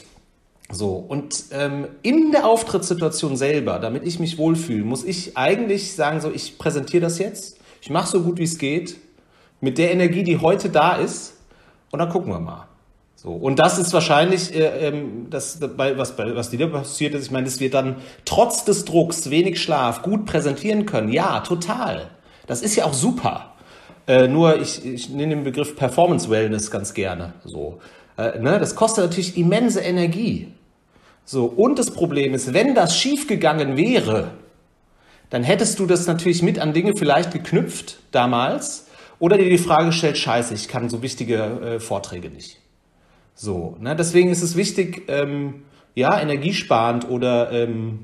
[0.69, 6.19] So, und ähm, in der Auftrittssituation selber, damit ich mich wohlfühle, muss ich eigentlich sagen,
[6.19, 8.97] so, ich präsentiere das jetzt, ich mache so gut wie es geht,
[9.61, 11.35] mit der Energie, die heute da ist,
[11.89, 12.67] und dann gucken wir mal.
[13.19, 17.25] So, und das ist wahrscheinlich, äh, ähm, das, bei, was, bei, was dir passiert ist,
[17.25, 21.11] ich meine, dass wir dann trotz des Drucks, wenig Schlaf, gut präsentieren können.
[21.11, 22.11] Ja, total.
[22.45, 23.55] Das ist ja auch super.
[24.07, 27.33] Äh, nur ich, ich nenne den Begriff Performance Wellness ganz gerne.
[27.43, 27.79] So,
[28.19, 28.59] äh, ne?
[28.59, 30.53] Das kostet natürlich immense Energie.
[31.25, 34.29] So, und das Problem ist, wenn das schiefgegangen wäre,
[35.31, 38.85] dann hättest du das natürlich mit an Dinge vielleicht geknüpft damals
[39.17, 42.59] oder dir die Frage gestellt, scheiße, ich kann so wichtige äh, Vorträge nicht.
[43.39, 43.95] So, ne?
[43.95, 47.99] deswegen ist es wichtig, ähm, ja, energiesparend oder ähm,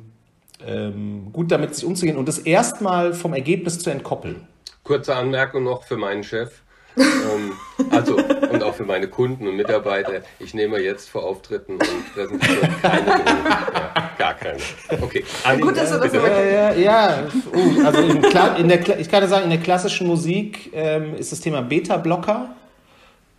[0.65, 4.47] ähm, gut damit sich umzugehen und das erstmal vom Ergebnis zu entkoppeln.
[4.83, 6.61] Kurze Anmerkung noch für meinen Chef.
[6.95, 7.53] ähm,
[7.89, 10.21] also, und auch für meine Kunden und Mitarbeiter.
[10.39, 13.25] Ich nehme jetzt vor Auftritten und Präsentationen keine Drogen.
[13.25, 14.59] Ja, gar keine.
[15.01, 15.23] Okay.
[15.43, 17.23] Anni, Gut, dass du das so Ja, ja, ja.
[17.51, 18.23] Uh, also in,
[18.59, 22.55] in der, ich kann ja sagen, in der klassischen Musik ähm, ist das Thema Beta-Blocker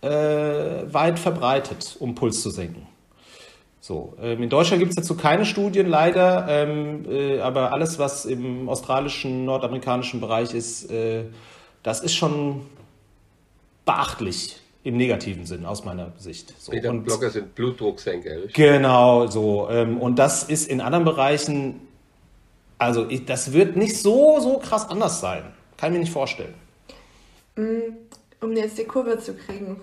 [0.05, 2.87] äh, weit verbreitet, um Puls zu senken.
[3.81, 8.25] So, ähm, in Deutschland gibt es dazu keine Studien, leider, ähm, äh, aber alles, was
[8.25, 11.25] im australischen, nordamerikanischen Bereich ist, äh,
[11.83, 12.61] das ist schon
[13.85, 16.53] beachtlich im negativen Sinn aus meiner Sicht.
[16.59, 16.71] So.
[16.71, 18.31] Und- Beta-Blocker sind Blutdrucksenker.
[18.37, 18.53] richtig?
[18.53, 19.67] Genau, so.
[19.69, 21.81] Ähm, und das ist in anderen Bereichen,
[22.77, 25.43] also ich, das wird nicht so, so krass anders sein.
[25.77, 26.53] Kann ich mir nicht vorstellen.
[27.55, 28.04] Mm,
[28.45, 29.81] um jetzt die Kurve zu kriegen.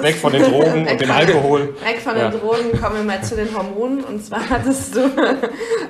[0.00, 1.74] weg von den Drogen und dem Alkohol.
[1.84, 2.28] Weg von ja.
[2.28, 4.04] den Drogen kommen wir mal zu den Hormonen.
[4.04, 5.00] Und zwar hattest du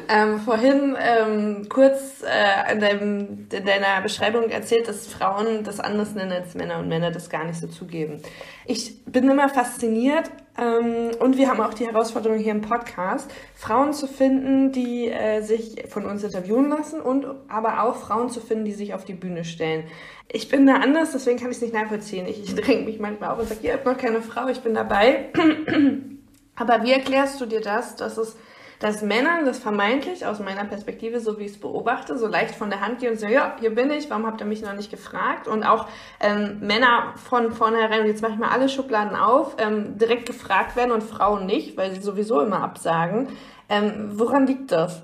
[0.08, 6.14] ähm, vorhin ähm, kurz äh, in, deinem, in deiner Beschreibung erzählt, dass Frauen das anders
[6.14, 8.22] nennen als Männer und Männer das gar nicht so zugeben.
[8.66, 14.06] Ich bin immer fasziniert und wir haben auch die Herausforderung hier im Podcast, Frauen zu
[14.06, 18.72] finden, die äh, sich von uns interviewen lassen und aber auch Frauen zu finden, die
[18.72, 19.84] sich auf die Bühne stellen.
[20.30, 22.26] Ich bin da anders, deswegen kann ich es nicht nachvollziehen.
[22.26, 24.74] Ich, ich dränge mich manchmal auf und sage, ihr habt noch keine Frau, ich bin
[24.74, 25.30] dabei.
[26.56, 28.36] aber wie erklärst du dir das, dass es
[28.82, 32.68] dass Männern das vermeintlich aus meiner Perspektive, so wie ich es beobachte, so leicht von
[32.68, 34.90] der Hand gehen und sagen, ja, hier bin ich, warum habt ihr mich noch nicht
[34.90, 35.46] gefragt?
[35.46, 35.86] Und auch
[36.18, 40.90] ähm, Männer von vornherein, jetzt mache ich mal alle Schubladen auf, ähm, direkt gefragt werden
[40.90, 43.28] und Frauen nicht, weil sie sowieso immer absagen.
[43.68, 45.02] Ähm, woran liegt das?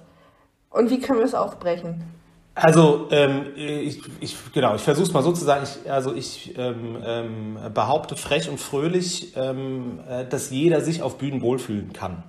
[0.71, 2.03] Und wie können wir es aufbrechen?
[2.57, 5.63] Also ähm, ich, ich, genau, ich versuche es mal so zu sagen.
[5.63, 11.17] Ich, also ich ähm, ähm, behaupte frech und fröhlich, ähm, äh, dass jeder sich auf
[11.17, 12.25] Bühnen wohlfühlen kann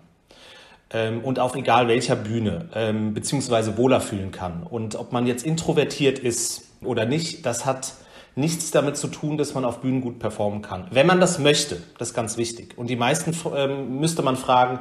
[0.91, 4.63] ähm, und auf egal welcher Bühne ähm, beziehungsweise wohler fühlen kann.
[4.63, 7.93] Und ob man jetzt introvertiert ist oder nicht, das hat
[8.35, 10.87] nichts damit zu tun, dass man auf Bühnen gut performen kann.
[10.91, 12.77] Wenn man das möchte, das ist ganz wichtig.
[12.77, 14.79] Und die meisten ähm, müsste man fragen,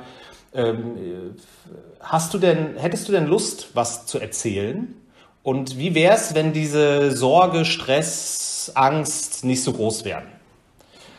[0.55, 1.37] ähm,
[2.01, 4.95] hast du denn, hättest du denn Lust, was zu erzählen?
[5.43, 10.25] Und wie wäre es, wenn diese Sorge, Stress, Angst nicht so groß wären?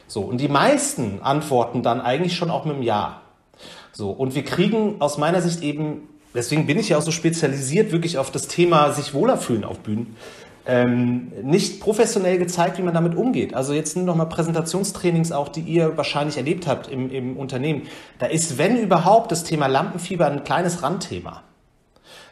[0.08, 3.21] So, und die meisten antworten dann eigentlich schon auch mit einem Ja.
[4.00, 7.92] So, und wir kriegen aus meiner Sicht eben, deswegen bin ich ja auch so spezialisiert,
[7.92, 10.16] wirklich auf das Thema sich wohler fühlen auf Bühnen,
[10.66, 13.54] ähm, nicht professionell gezeigt, wie man damit umgeht.
[13.54, 17.88] Also jetzt nur noch mal Präsentationstrainings auch, die ihr wahrscheinlich erlebt habt im, im Unternehmen.
[18.20, 21.44] Da ist, wenn überhaupt, das Thema Lampenfieber ein kleines Randthema.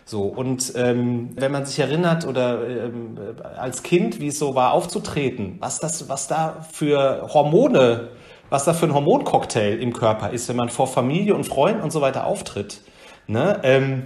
[0.05, 3.17] So, und ähm, wenn man sich erinnert oder ähm,
[3.57, 8.07] als Kind, wie es so war, aufzutreten, was das, was da für Hormone
[8.49, 11.91] was da für ein Hormoncocktail im Körper ist, wenn man vor Familie und Freunden und
[11.91, 12.81] so weiter auftritt.
[13.27, 13.59] Ne?
[13.63, 14.05] Ähm,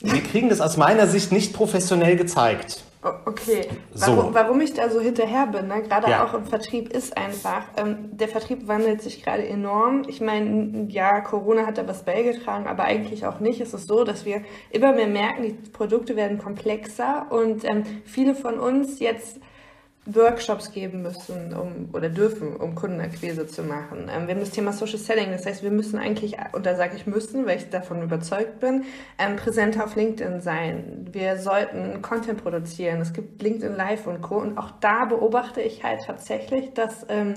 [0.00, 2.84] wir kriegen das aus meiner Sicht nicht professionell gezeigt.
[3.02, 4.14] Okay, so.
[4.14, 5.82] warum, warum, ich da so hinterher bin, ne?
[5.82, 6.22] gerade ja.
[6.22, 10.02] auch im Vertrieb, ist einfach, ähm, der Vertrieb wandelt sich gerade enorm.
[10.06, 13.58] Ich meine, ja, Corona hat da was beigetragen, aber eigentlich auch nicht.
[13.62, 18.34] Es ist so, dass wir immer mehr merken, die Produkte werden komplexer und ähm, viele
[18.34, 19.40] von uns jetzt
[20.14, 24.10] Workshops geben müssen um, oder dürfen, um Kundenakquise zu machen.
[24.10, 26.96] Ähm, wir haben das Thema Social Selling, das heißt, wir müssen eigentlich, und da sage
[26.96, 28.84] ich müssen, weil ich davon überzeugt bin,
[29.18, 31.08] ähm, präsenter auf LinkedIn sein.
[31.12, 33.00] Wir sollten Content produzieren.
[33.00, 34.36] Es gibt LinkedIn Live und Co.
[34.38, 37.34] Und auch da beobachte ich halt tatsächlich, dass ähm,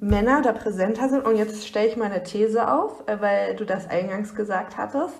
[0.00, 1.24] Männer da präsenter sind.
[1.24, 5.14] Und jetzt stelle ich meine These auf, äh, weil du das eingangs gesagt hattest.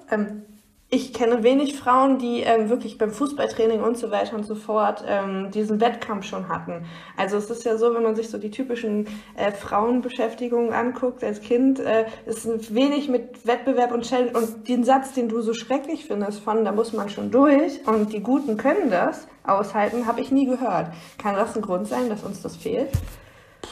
[0.95, 5.03] Ich kenne wenig Frauen, die ähm, wirklich beim Fußballtraining und so weiter und so fort
[5.09, 6.85] ähm, diesen Wettkampf schon hatten.
[7.17, 11.41] Also es ist ja so, wenn man sich so die typischen äh, Frauenbeschäftigungen anguckt als
[11.41, 14.33] Kind, äh, ist wenig mit Wettbewerb und Challenge.
[14.37, 18.13] Und den Satz, den du so schrecklich findest, von da muss man schon durch und
[18.13, 20.89] die Guten können das aushalten, habe ich nie gehört.
[21.17, 22.91] Kann das ein Grund sein, dass uns das fehlt?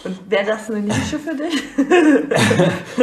[0.04, 1.62] Und wäre das eine Nische für dich?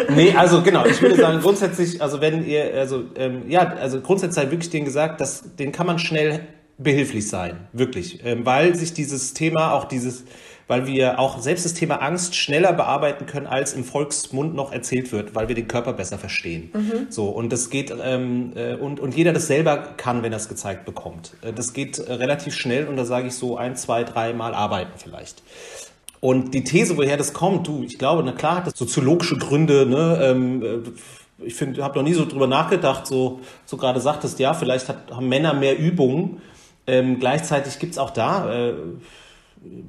[0.16, 4.36] nee, also genau, ich würde sagen, grundsätzlich, also wenn ihr, also ähm, ja, also grundsätzlich
[4.46, 8.94] sei wirklich denen gesagt, dass den kann man schnell behilflich sein, wirklich, ähm, weil sich
[8.94, 10.26] dieses Thema auch dieses,
[10.68, 15.12] weil wir auch selbst das Thema Angst schneller bearbeiten können, als im Volksmund noch erzählt
[15.12, 16.72] wird, weil wir den Körper besser verstehen.
[16.74, 17.08] Mhm.
[17.10, 20.50] So und das geht ähm, äh, und und jeder das selber kann, wenn er es
[20.50, 21.34] gezeigt bekommt.
[21.42, 24.54] Äh, das geht äh, relativ schnell und da sage ich so ein, zwei, drei Mal
[24.54, 25.42] arbeiten vielleicht.
[26.20, 29.86] Und die These, woher das kommt, du, ich glaube, na klar hat das soziologische Gründe,
[29.86, 30.20] ne?
[30.22, 30.80] Ähm, äh,
[31.46, 35.12] ich finde, habe noch nie so drüber nachgedacht, so, so gerade sagtest, ja, vielleicht hat,
[35.12, 36.42] haben Männer mehr Übungen.
[36.88, 38.74] Ähm, gleichzeitig gibt's auch da äh,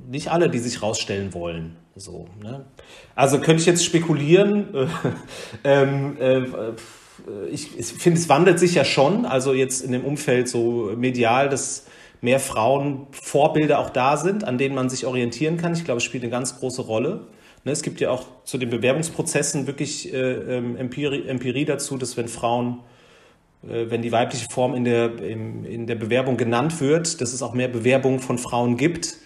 [0.08, 1.76] nicht alle, die sich rausstellen wollen.
[1.96, 2.66] So, ne?
[3.14, 4.90] Also könnte ich jetzt spekulieren.
[5.64, 6.42] ähm, äh,
[7.50, 9.24] ich, ich finde, es wandelt sich ja schon.
[9.26, 11.86] Also jetzt in dem Umfeld so medial, das
[12.20, 15.72] mehr Frauen Vorbilder auch da sind, an denen man sich orientieren kann.
[15.72, 17.26] Ich glaube, es spielt eine ganz große Rolle.
[17.64, 22.16] Ne, es gibt ja auch zu den Bewerbungsprozessen wirklich äh, ähm, Empirie, Empirie, dazu, dass
[22.16, 22.80] wenn Frauen,
[23.62, 27.54] äh, wenn die weibliche Form in der, in der Bewerbung genannt wird, dass es auch
[27.54, 29.16] mehr Bewerbungen von Frauen gibt.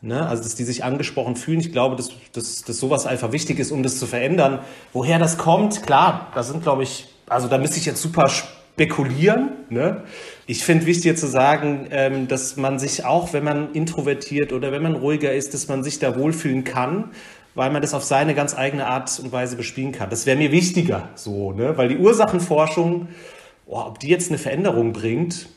[0.00, 0.26] Ne?
[0.26, 1.60] Also, dass die sich angesprochen fühlen.
[1.60, 4.60] Ich glaube, dass, dass, dass sowas einfach wichtig ist, um das zu verändern.
[4.92, 8.28] Woher das kommt, klar, da sind, glaube ich, also da müsste ich jetzt super
[8.78, 9.50] spekulieren.
[9.70, 10.04] Ne?
[10.46, 14.82] Ich finde wichtig zu sagen, ähm, dass man sich auch, wenn man introvertiert oder wenn
[14.82, 17.10] man ruhiger ist, dass man sich da wohlfühlen kann,
[17.56, 20.10] weil man das auf seine ganz eigene Art und Weise bespielen kann.
[20.10, 21.76] Das wäre mir wichtiger, so, ne?
[21.76, 23.08] weil die Ursachenforschung,
[23.66, 25.48] oh, ob die jetzt eine Veränderung bringt,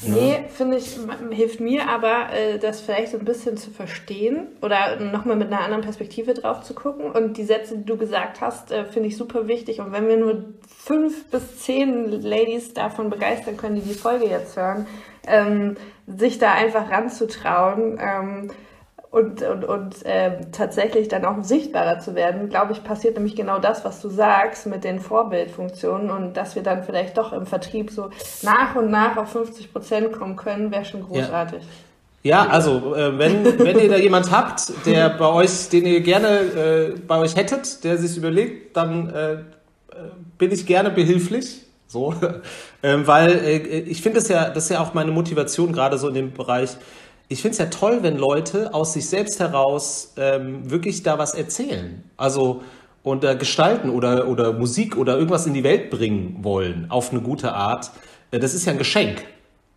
[0.00, 0.98] Nee, finde ich,
[1.30, 5.60] hilft mir aber, äh, das vielleicht so ein bisschen zu verstehen oder nochmal mit einer
[5.60, 7.10] anderen Perspektive drauf zu gucken.
[7.10, 9.80] Und die Sätze, die du gesagt hast, äh, finde ich super wichtig.
[9.80, 14.56] Und wenn wir nur fünf bis zehn Ladies davon begeistern können, die die Folge jetzt
[14.56, 14.86] hören,
[15.26, 15.76] ähm,
[16.06, 18.50] sich da einfach ranzutrauen, ähm,
[19.12, 23.58] und, und, und äh, tatsächlich dann auch sichtbarer zu werden, glaube ich, passiert nämlich genau
[23.58, 27.90] das, was du sagst mit den Vorbildfunktionen und dass wir dann vielleicht doch im Vertrieb
[27.90, 28.08] so
[28.40, 31.62] nach und nach auf 50 Prozent kommen können, wäre schon großartig.
[32.22, 32.44] Ja.
[32.44, 36.28] ja also äh, wenn, wenn ihr da jemand habt, der bei euch, den ihr gerne
[36.28, 39.36] äh, bei euch hättet, der sich überlegt, dann äh,
[40.38, 41.66] bin ich gerne behilflich.
[41.86, 42.14] So,
[42.82, 46.08] ähm, weil äh, ich finde das ja, das ist ja auch meine Motivation gerade so
[46.08, 46.78] in dem Bereich
[47.32, 51.34] ich finde es ja toll, wenn Leute aus sich selbst heraus ähm, wirklich da was
[51.34, 52.04] erzählen.
[52.16, 52.62] Also
[53.02, 57.20] und äh, gestalten oder, oder Musik oder irgendwas in die Welt bringen wollen auf eine
[57.20, 57.90] gute Art.
[58.30, 59.24] Äh, das ist ja ein Geschenk.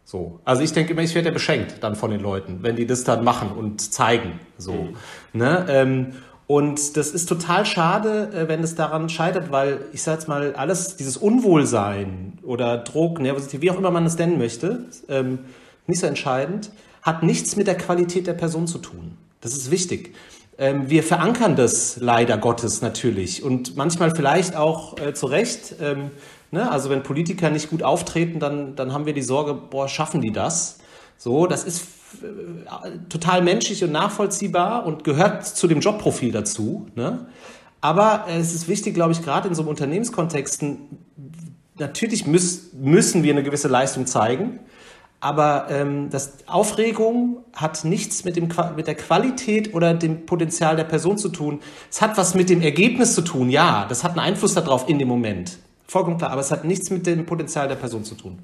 [0.03, 0.39] So.
[0.45, 3.03] Also ich denke immer, ich werde ja beschenkt dann von den Leuten, wenn die das
[3.03, 4.39] dann machen und zeigen.
[4.57, 4.73] So.
[4.73, 4.95] Mhm.
[5.33, 5.65] Ne?
[5.67, 6.13] Ähm,
[6.47, 10.53] und das ist total schade, äh, wenn es daran scheitert, weil ich sage jetzt mal,
[10.53, 15.39] alles, dieses Unwohlsein oder Druck, Nervosität, wie auch immer man es nennen möchte, ähm,
[15.87, 16.69] nicht so entscheidend
[17.05, 19.15] hat nichts mit der Qualität der Person zu tun.
[19.39, 20.15] Das ist wichtig.
[20.57, 25.75] Ähm, wir verankern das leider Gottes natürlich und manchmal vielleicht auch äh, zu Recht.
[25.79, 26.09] Ähm,
[26.49, 26.71] ne?
[26.71, 30.31] Also wenn Politiker nicht gut auftreten, dann, dann haben wir die Sorge, boah, schaffen die
[30.31, 30.79] das?
[31.15, 31.83] So, das ist
[32.23, 36.87] äh, total menschlich und nachvollziehbar und gehört zu dem Jobprofil dazu.
[36.95, 37.27] Ne?
[37.81, 40.77] Aber äh, es ist wichtig, glaube ich, gerade in so einem Unternehmenskontexten,
[41.77, 44.59] natürlich müß, müssen wir eine gewisse Leistung zeigen.
[45.25, 50.83] Aber ähm, das Aufregung hat nichts mit, dem, mit der Qualität oder dem Potenzial der
[50.83, 51.63] Person zu tun.
[51.89, 53.87] Es hat was mit dem Ergebnis zu tun, ja.
[53.89, 55.57] Das hat einen Einfluss darauf in dem Moment.
[55.87, 56.29] Vollkommen klar.
[56.29, 58.37] Aber es hat nichts mit dem Potenzial der Person zu tun.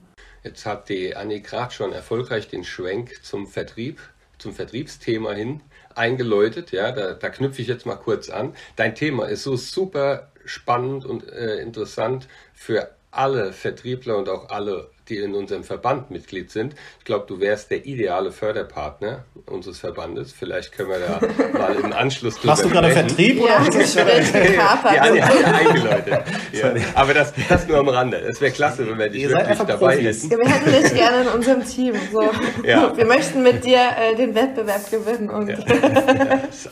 [0.44, 4.00] Jetzt hat die Annie gerade schon erfolgreich den Schwenk zum Vertrieb,
[4.39, 5.62] zum Vertriebsthema hin
[5.94, 6.72] eingeläutet.
[6.72, 8.56] Ja, da, da knüpfe ich jetzt mal kurz an.
[8.76, 14.89] Dein Thema ist so super spannend und äh, interessant für alle Vertriebler und auch alle
[15.10, 16.76] die in unserem Verband Mitglied sind.
[17.00, 20.32] Ich glaube, du wärst der ideale Förderpartner unseres Verbandes.
[20.32, 21.20] Vielleicht können wir da
[21.58, 23.38] mal im Anschluss drüber Machst du gerade Vertrieb?
[23.38, 23.80] Ja, oder?
[23.80, 26.24] ich ja, die ja eingeläutet.
[26.52, 26.74] Ja.
[26.96, 28.18] Aber das, das nur am Rande.
[28.18, 30.30] Es wäre klasse, wenn wir dich Ihr wirklich dabei hätten.
[30.30, 31.96] Ja, wir hätten dich gerne in unserem Team.
[32.12, 32.30] So.
[32.64, 32.96] Ja.
[32.96, 35.30] Wir möchten mit dir äh, den Wettbewerb gewinnen.
[35.30, 35.58] Und ja.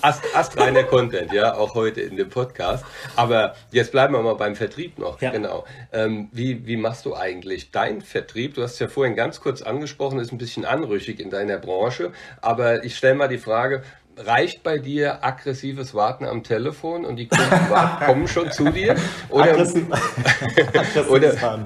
[0.01, 2.83] Ast, astreiner Content, ja, auch heute in dem Podcast.
[3.15, 5.17] Aber jetzt bleiben wir mal beim Vertrieb noch.
[5.17, 5.65] Genau.
[5.93, 8.28] Ähm, wie, wie machst du eigentlich dein Vertrieb?
[8.29, 8.53] Vertrieb.
[8.53, 12.11] Du hast es ja vorhin ganz kurz angesprochen, ist ein bisschen anrüchig in deiner Branche.
[12.41, 13.81] Aber ich stelle mal die Frage,
[14.17, 17.49] reicht bei dir aggressives Warten am Telefon und die Kunden
[18.05, 18.95] kommen schon zu dir?
[19.29, 19.87] Oder, Aggressiv,
[21.09, 21.65] oder,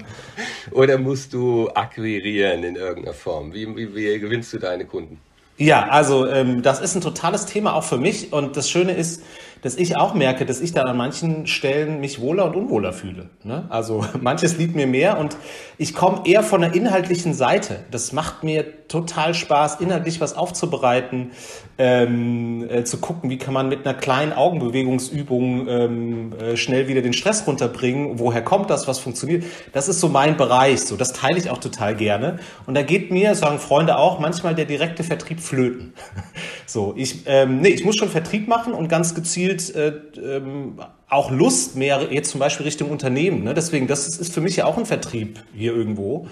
[0.72, 3.54] oder, musst du akquirieren in irgendeiner Form?
[3.54, 5.20] Wie, wie, wie gewinnst du deine Kunden?
[5.58, 9.22] Ja, also ähm, das ist ein totales Thema auch für mich und das Schöne ist,
[9.64, 13.30] dass ich auch merke, dass ich dann an manchen Stellen mich wohler und unwohler fühle.
[13.44, 13.66] Ne?
[13.70, 15.38] Also manches liegt mir mehr und
[15.78, 17.80] ich komme eher von der inhaltlichen Seite.
[17.90, 21.32] Das macht mir total Spaß, inhaltlich was aufzubereiten,
[21.78, 27.02] ähm, äh, zu gucken, wie kann man mit einer kleinen Augenbewegungsübung ähm, äh, schnell wieder
[27.02, 28.20] den Stress runterbringen.
[28.20, 28.88] Woher kommt das?
[28.88, 29.46] Was funktioniert?
[29.72, 30.82] Das ist so mein Bereich.
[30.82, 32.38] So, das teile ich auch total gerne.
[32.68, 35.94] Und da geht mir, sagen Freunde auch, manchmal der direkte Vertrieb flöten.
[36.68, 39.76] so, ich, ähm, nee, ich muss schon Vertrieb machen und ganz gezielt gezielt
[40.18, 43.44] äh, ähm, auch Lust mehr jetzt zum Beispiel Richtung Unternehmen.
[43.44, 43.54] Ne?
[43.54, 46.28] Deswegen, das ist, ist für mich ja auch ein Vertrieb hier irgendwo,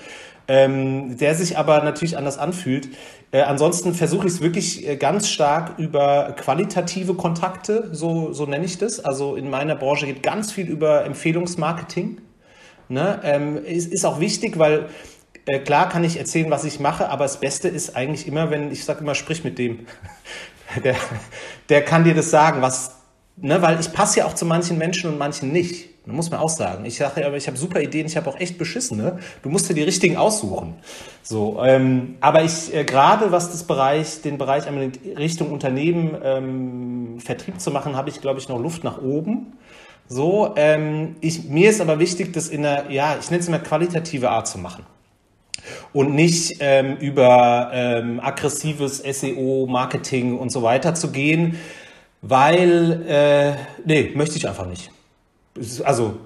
[0.47, 2.89] ähm, der sich aber natürlich anders anfühlt.
[3.31, 8.65] Äh, ansonsten versuche ich es wirklich äh, ganz stark über qualitative Kontakte, so, so nenne
[8.65, 8.99] ich das.
[8.99, 12.19] Also in meiner Branche geht ganz viel über Empfehlungsmarketing.
[12.89, 13.19] Ne?
[13.23, 14.87] Ähm, ist, ist auch wichtig, weil
[15.45, 18.71] äh, klar kann ich erzählen, was ich mache, aber das Beste ist eigentlich immer, wenn
[18.71, 19.85] ich sage immer, sprich mit dem.
[20.85, 20.95] Der,
[21.67, 23.00] der kann dir das sagen, was
[23.37, 25.89] ne, weil ich passe ja auch zu manchen Menschen und manchen nicht.
[26.05, 26.83] Das muss man auch sagen.
[26.85, 29.19] Ich sage ja, aber ich habe super Ideen, ich habe auch echt beschissene.
[29.43, 30.73] Du musst dir die richtigen aussuchen.
[31.21, 37.19] So, ähm, aber ich äh, gerade was das Bereich, den Bereich in Richtung Unternehmen ähm,
[37.19, 39.53] Vertrieb zu machen, habe ich glaube ich noch Luft nach oben.
[40.07, 43.59] So, ähm, ich, mir ist aber wichtig, das in einer, ja, ich nenne es immer
[43.59, 44.83] qualitative Art zu machen
[45.93, 51.57] und nicht ähm, über ähm, aggressives SEO, Marketing und so weiter zu gehen,
[52.21, 53.55] weil, äh,
[53.85, 54.91] nee, möchte ich einfach nicht.
[55.83, 56.17] Also,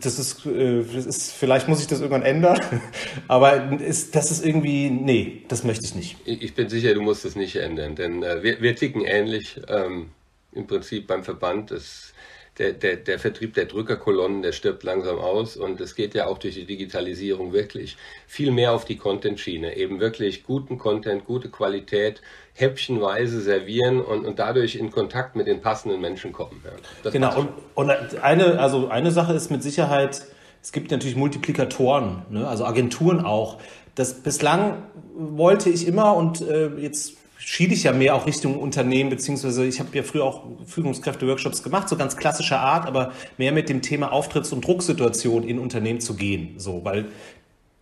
[0.00, 2.60] das ist, äh, das ist, vielleicht muss ich das irgendwann ändern,
[3.28, 6.16] aber ist, das ist irgendwie, nee, das möchte ich nicht.
[6.24, 9.60] Ich bin sicher, du musst es nicht ändern, denn äh, wir, wir ticken ähnlich.
[9.68, 10.10] Ähm,
[10.52, 12.14] Im Prinzip beim Verband ist
[12.58, 16.38] der, der, der Vertrieb der Drückerkolonnen, der stirbt langsam aus und es geht ja auch
[16.38, 19.76] durch die Digitalisierung wirklich viel mehr auf die Content-Schiene.
[19.76, 22.20] Eben wirklich guten Content, gute Qualität,
[22.54, 26.62] häppchenweise servieren und, und dadurch in Kontakt mit den passenden Menschen kommen.
[27.04, 30.26] Ja, genau, und, und eine, also eine Sache ist mit Sicherheit,
[30.62, 32.46] es gibt natürlich Multiplikatoren, ne?
[32.46, 33.58] also Agenturen auch.
[33.94, 34.82] Das bislang
[35.14, 39.80] wollte ich immer und äh, jetzt schiede ich ja mehr auch Richtung Unternehmen, beziehungsweise ich
[39.80, 44.12] habe ja früher auch Führungskräfte-Workshops gemacht, so ganz klassischer Art, aber mehr mit dem Thema
[44.12, 46.54] Auftritts- und Drucksituation in Unternehmen zu gehen.
[46.58, 47.06] So, weil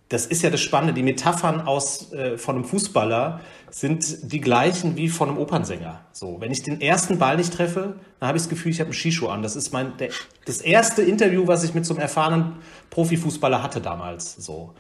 [0.08, 0.94] das ist ja das Spannende.
[0.94, 3.40] Die Metaphern aus, äh, von einem Fußballer
[3.70, 6.00] sind die gleichen wie von einem Opernsänger.
[6.12, 8.88] So, wenn ich den ersten Ball nicht treffe, dann habe ich das Gefühl, ich habe
[8.88, 9.42] einen Skischuh an.
[9.42, 10.08] Das ist mein, der,
[10.46, 12.52] das erste Interview, was ich mit so einem erfahrenen
[12.90, 14.36] Profifußballer hatte damals.
[14.36, 14.74] So.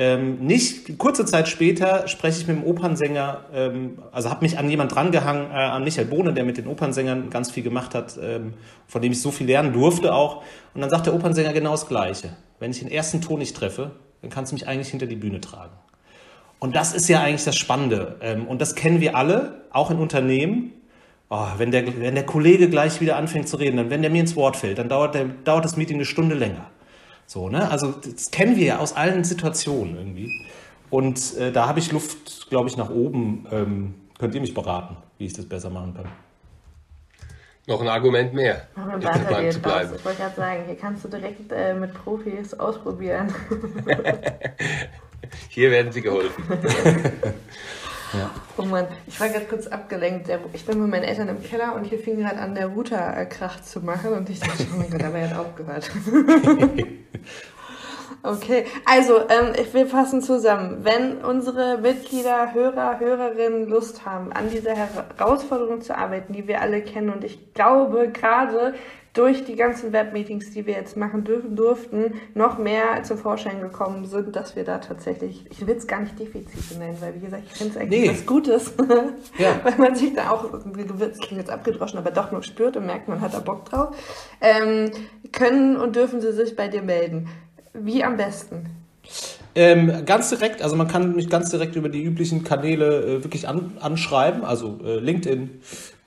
[0.00, 4.70] Ähm, nicht kurze Zeit später spreche ich mit dem Opernsänger, ähm, also habe mich an
[4.70, 8.54] jemand drangehangen, äh, an Michael Bohne, der mit den Opernsängern ganz viel gemacht hat, ähm,
[8.86, 10.44] von dem ich so viel lernen durfte auch.
[10.72, 12.36] Und dann sagt der Opernsänger genau das Gleiche.
[12.60, 13.90] Wenn ich den ersten Ton nicht treffe,
[14.22, 15.72] dann kannst du mich eigentlich hinter die Bühne tragen.
[16.58, 18.16] Und das ist ja eigentlich das Spannende.
[18.20, 20.72] Ähm, und das kennen wir alle, auch in Unternehmen.
[21.30, 24.20] Oh, wenn, der, wenn der Kollege gleich wieder anfängt zu reden, dann wenn der mir
[24.20, 26.70] ins Wort fällt, dann dauert, der, dauert das Meeting eine Stunde länger.
[27.26, 27.70] So, ne?
[27.70, 30.32] Also das kennen wir ja aus allen Situationen irgendwie.
[30.90, 33.46] Und äh, da habe ich Luft, glaube ich, nach oben.
[33.52, 36.06] Ähm, könnt ihr mich beraten, wie ich das besser machen kann?
[37.68, 38.62] Noch ein Argument mehr.
[38.76, 39.92] Noch ein weiter zu bleiben.
[39.94, 43.32] Ich wollte gerade sagen, hier kannst du direkt äh, mit Profis ausprobieren.
[45.50, 46.44] hier werden sie geholfen.
[48.14, 48.30] Ja.
[48.56, 50.30] Oh Mann, ich war gerade kurz abgelenkt.
[50.54, 53.26] Ich bin mit meinen Eltern im Keller und hier fing gerade an, der Router äh,
[53.26, 55.90] Krach zu machen und ich dachte, oh mein Gott, aber er hat aufgehört.
[58.22, 60.78] okay, also ähm, wir fassen zusammen.
[60.82, 66.82] Wenn unsere Mitglieder, Hörer, Hörerinnen Lust haben, an dieser Herausforderung zu arbeiten, die wir alle
[66.82, 68.74] kennen und ich glaube gerade
[69.18, 74.04] durch die ganzen Webmeetings, die wir jetzt machen dürfen, durften, noch mehr zum Vorschein gekommen
[74.04, 77.42] sind, dass wir da tatsächlich, ich will es gar nicht Defizite nennen, weil wie gesagt,
[77.46, 78.10] ich finde es eigentlich nee.
[78.10, 78.74] was Gutes,
[79.38, 79.58] ja.
[79.64, 83.08] weil man sich da auch, das klingt jetzt abgedroschen, aber doch noch spürt und merkt,
[83.08, 83.96] man hat da Bock drauf,
[84.40, 84.92] ähm,
[85.32, 87.28] können und dürfen sie sich bei dir melden.
[87.80, 88.66] Wie am besten?
[89.54, 93.48] Ähm, ganz direkt, also man kann mich ganz direkt über die üblichen Kanäle äh, wirklich
[93.48, 95.50] an, anschreiben, also äh, LinkedIn,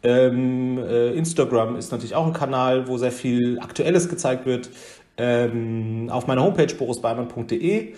[0.03, 4.69] ähm, äh, Instagram ist natürlich auch ein Kanal, wo sehr viel Aktuelles gezeigt wird.
[5.17, 7.93] Ähm, auf meiner Homepage borisbeimann.de.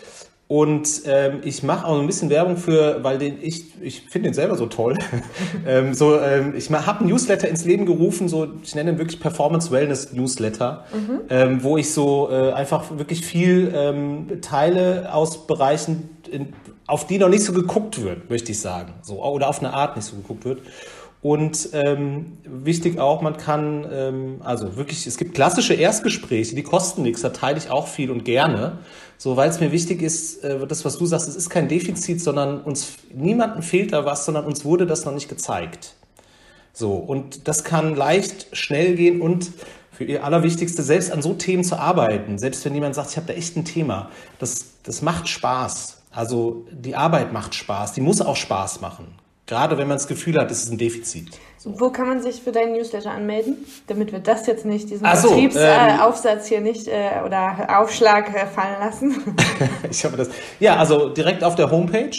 [0.54, 4.36] Und ähm, ich mache auch ein bisschen Werbung für, weil den ich, ich finde den
[4.36, 4.96] selber so toll.
[5.68, 9.20] ähm, so, ähm, ich habe einen Newsletter ins Leben gerufen, so ich nenne ihn wirklich
[9.20, 11.22] Performance Wellness Newsletter, mhm.
[11.32, 16.54] ähm, wo ich so äh, einfach wirklich viel ähm, teile aus Bereichen, in,
[16.86, 19.96] auf die noch nicht so geguckt wird, möchte ich sagen, so oder auf eine Art
[19.96, 20.62] nicht so geguckt wird.
[21.24, 27.02] Und ähm, wichtig auch, man kann, ähm, also wirklich, es gibt klassische Erstgespräche, die kosten
[27.02, 28.80] nichts, da teile ich auch viel und gerne.
[29.18, 32.20] So, weil es mir wichtig ist, äh, das, was du sagst, es ist kein Defizit,
[32.20, 35.96] sondern uns, niemandem fehlt da was, sondern uns wurde das noch nicht gezeigt.
[36.74, 39.52] So, und das kann leicht schnell gehen und
[39.94, 43.28] für ihr Allerwichtigste, selbst an so Themen zu arbeiten, selbst wenn jemand sagt, ich habe
[43.28, 44.10] da echt ein Thema,
[44.40, 46.02] das, das macht Spaß.
[46.12, 49.23] Also die Arbeit macht Spaß, die muss auch Spaß machen.
[49.46, 51.28] Gerade wenn man das Gefühl hat, es ist ein Defizit.
[51.58, 51.80] So.
[51.80, 53.58] Wo kann man sich für deinen Newsletter anmelden?
[53.88, 58.46] Damit wir das jetzt nicht, diesen so, Vertriebsaufsatz ähm, hier nicht äh, oder Aufschlag äh,
[58.48, 59.36] fallen lassen.
[59.90, 60.30] ich habe das.
[60.60, 62.18] Ja, also direkt auf der Homepage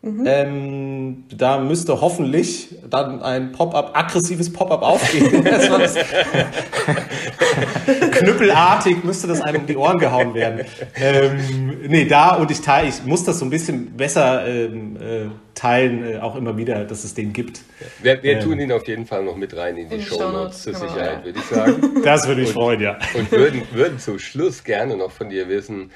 [0.00, 0.24] Mhm.
[0.26, 5.44] Ähm, da müsste hoffentlich dann ein Pop-up, aggressives Pop-up aufgehen.
[8.12, 10.64] Knüppelartig müsste das einem um die Ohren gehauen werden.
[10.94, 15.30] Ähm, nee, da und ich teile, ich muss das so ein bisschen besser ähm, äh,
[15.56, 17.62] teilen, äh, auch immer wieder, dass es den gibt.
[18.00, 20.62] Wir, wir ähm, tun ihn auf jeden Fall noch mit rein in die, Show Notes
[20.62, 21.82] zur genau, Sicherheit, würde ich sagen.
[22.04, 22.98] Das würde ich und, freuen, ja.
[23.14, 25.90] Und würden, würden zum Schluss gerne noch von dir wissen,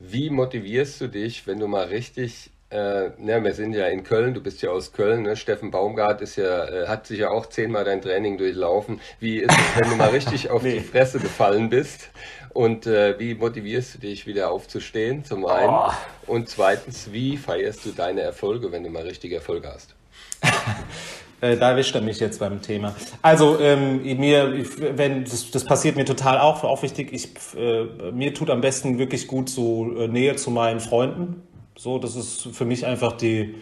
[0.00, 4.34] wie motivierst du dich, wenn du mal richtig äh, ne, wir sind ja in Köln,
[4.34, 5.36] du bist ja aus Köln, ne?
[5.36, 9.00] Steffen Baumgart ist ja, äh, hat sich ja auch zehnmal dein Training durchlaufen.
[9.20, 10.74] Wie ist es, wenn du mal richtig auf nee.
[10.74, 12.10] die Fresse gefallen bist?
[12.52, 15.72] Und äh, wie motivierst du dich wieder aufzustehen, zum einen?
[15.72, 15.92] Oh.
[16.26, 19.94] Und zweitens, wie feierst du deine Erfolge, wenn du mal richtige Erfolge hast?
[21.40, 22.96] Äh, da erwischt er mich jetzt beim Thema.
[23.22, 24.64] Also ähm, mir,
[24.96, 27.12] wenn das, das passiert mir total auch, auch wichtig.
[27.12, 31.42] Ich, äh, mir tut am besten wirklich gut so äh, Nähe zu meinen Freunden.
[31.80, 33.54] So, das ist für mich einfach die,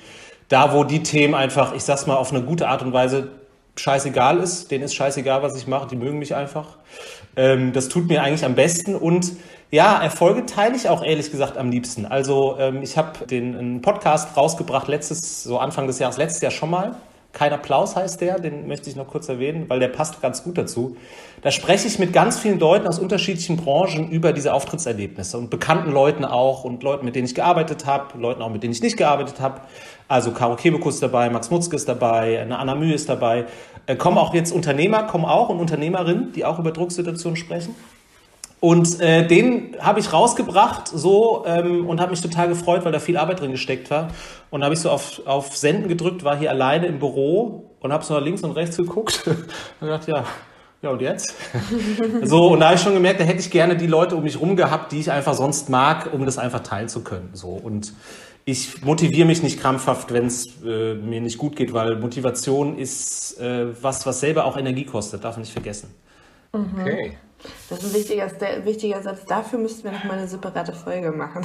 [0.49, 3.29] da wo die Themen einfach, ich sag's mal, auf eine gute Art und Weise
[3.77, 4.71] scheißegal ist.
[4.71, 5.87] Denen ist scheißegal, was ich mache.
[5.87, 6.79] Die mögen mich einfach.
[7.37, 9.33] Ähm, das tut mir eigentlich am besten und
[9.71, 12.07] ja, Erfolge teile ich auch ehrlich gesagt am liebsten.
[12.07, 16.53] Also ähm, ich habe den einen Podcast rausgebracht letztes, so Anfang des Jahres, letztes Jahr
[16.53, 16.97] schon mal
[17.37, 20.57] Kein Applaus heißt der, den möchte ich noch kurz erwähnen, weil der passt ganz gut
[20.57, 20.97] dazu.
[21.43, 25.93] Da spreche ich mit ganz vielen Leuten aus unterschiedlichen Branchen über diese Auftrittserlebnisse und bekannten
[25.93, 28.97] Leuten auch und Leuten, mit denen ich gearbeitet habe, Leuten auch, mit denen ich nicht
[28.97, 29.61] gearbeitet habe.
[30.09, 33.45] Also Caro Kebekus dabei, Max Mutzke ist dabei, eine Anna Mühe ist dabei.
[33.85, 37.75] Äh, kommen auch jetzt Unternehmer, kommen auch und Unternehmerinnen, die auch über Drucksituationen sprechen.
[38.61, 43.01] Und äh, den habe ich rausgebracht so ähm, und habe mich total gefreut, weil da
[43.01, 44.09] viel Arbeit drin gesteckt war.
[44.51, 48.05] Und habe ich so auf, auf Senden gedrückt, war hier alleine im Büro und habe
[48.05, 50.25] so nach links und rechts geguckt und gedacht, ja,
[50.81, 51.35] ja und jetzt?
[52.23, 54.41] so, und da habe ich schon gemerkt, da hätte ich gerne die Leute um mich
[54.41, 57.31] rum gehabt, die ich einfach sonst mag, um das einfach teilen zu können.
[57.35, 57.49] So.
[57.49, 57.93] Und
[58.47, 63.39] ich motiviere mich nicht krampfhaft, wenn es äh, mir nicht gut geht, weil Motivation ist
[63.39, 65.91] äh, was, was selber auch Energie kostet, darf man nicht vergessen.
[66.53, 67.19] Okay.
[67.69, 68.31] Das ist ein wichtiger,
[68.65, 69.25] wichtiger Satz.
[69.27, 71.45] Dafür müssten wir noch mal eine separate Folge machen.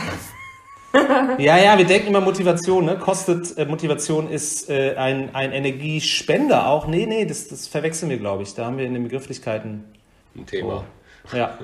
[1.37, 2.97] ja, ja, wir denken immer Motivation, ne?
[2.97, 6.87] Kostet äh, Motivation ist äh, ein, ein Energiespender auch.
[6.87, 8.53] Nee, nee, das, das verwechseln wir, glaube ich.
[8.53, 9.85] Da haben wir in den Begrifflichkeiten
[10.35, 10.83] ein Thema.
[11.31, 11.35] Oh.
[11.35, 11.57] Ja.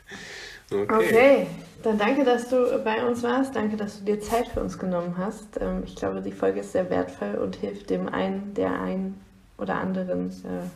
[0.70, 0.86] okay.
[0.88, 1.46] okay.
[1.82, 3.54] Dann danke, dass du bei uns warst.
[3.54, 5.60] Danke, dass du dir Zeit für uns genommen hast.
[5.60, 9.20] Ähm, ich glaube, die Folge ist sehr wertvoll und hilft dem einen, der einen
[9.58, 10.66] oder anderen äh,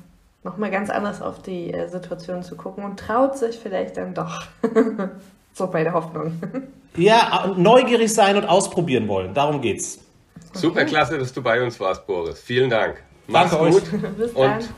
[0.49, 4.43] nochmal ganz anders auf die äh, Situation zu gucken und traut sich vielleicht dann doch.
[5.53, 6.33] so bei der Hoffnung.
[6.97, 9.35] ja, neugierig sein und ausprobieren wollen.
[9.35, 9.99] Darum geht's.
[10.51, 10.59] Okay.
[10.59, 12.41] Super klasse, dass du bei uns warst, Boris.
[12.41, 13.03] Vielen Dank.
[13.27, 14.13] Mach's Danke gut euch.
[14.17, 14.69] bis und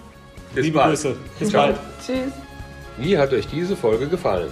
[0.55, 0.91] bis Liebe bald.
[0.91, 1.17] Grüße.
[1.39, 1.67] Bis Ciao.
[1.67, 1.77] bald.
[2.05, 2.33] Tschüss.
[2.97, 4.51] Wie hat euch diese Folge gefallen?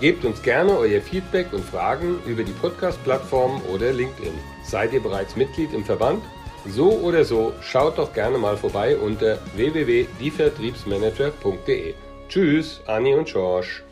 [0.00, 4.34] Gebt uns gerne euer Feedback und Fragen über die Podcast-Plattform oder LinkedIn.
[4.64, 6.22] Seid ihr bereits Mitglied im Verband?
[6.66, 11.94] So oder so, schaut doch gerne mal vorbei unter www.dievertriebsmanager.de.
[12.28, 13.82] Tschüss, Anni und George.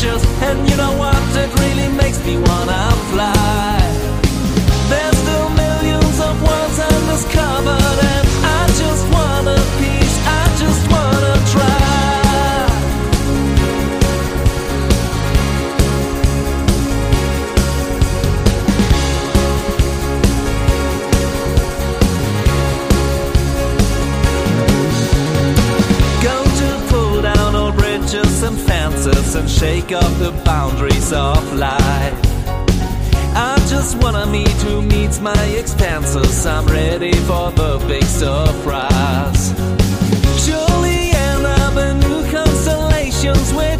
[0.00, 0.24] There's
[29.34, 32.14] and shake up the boundaries of life.
[33.34, 36.46] I just wanna meet who meets my expenses.
[36.46, 39.52] I'm ready for the big surprise.
[40.44, 43.79] Surely end up in new constellations which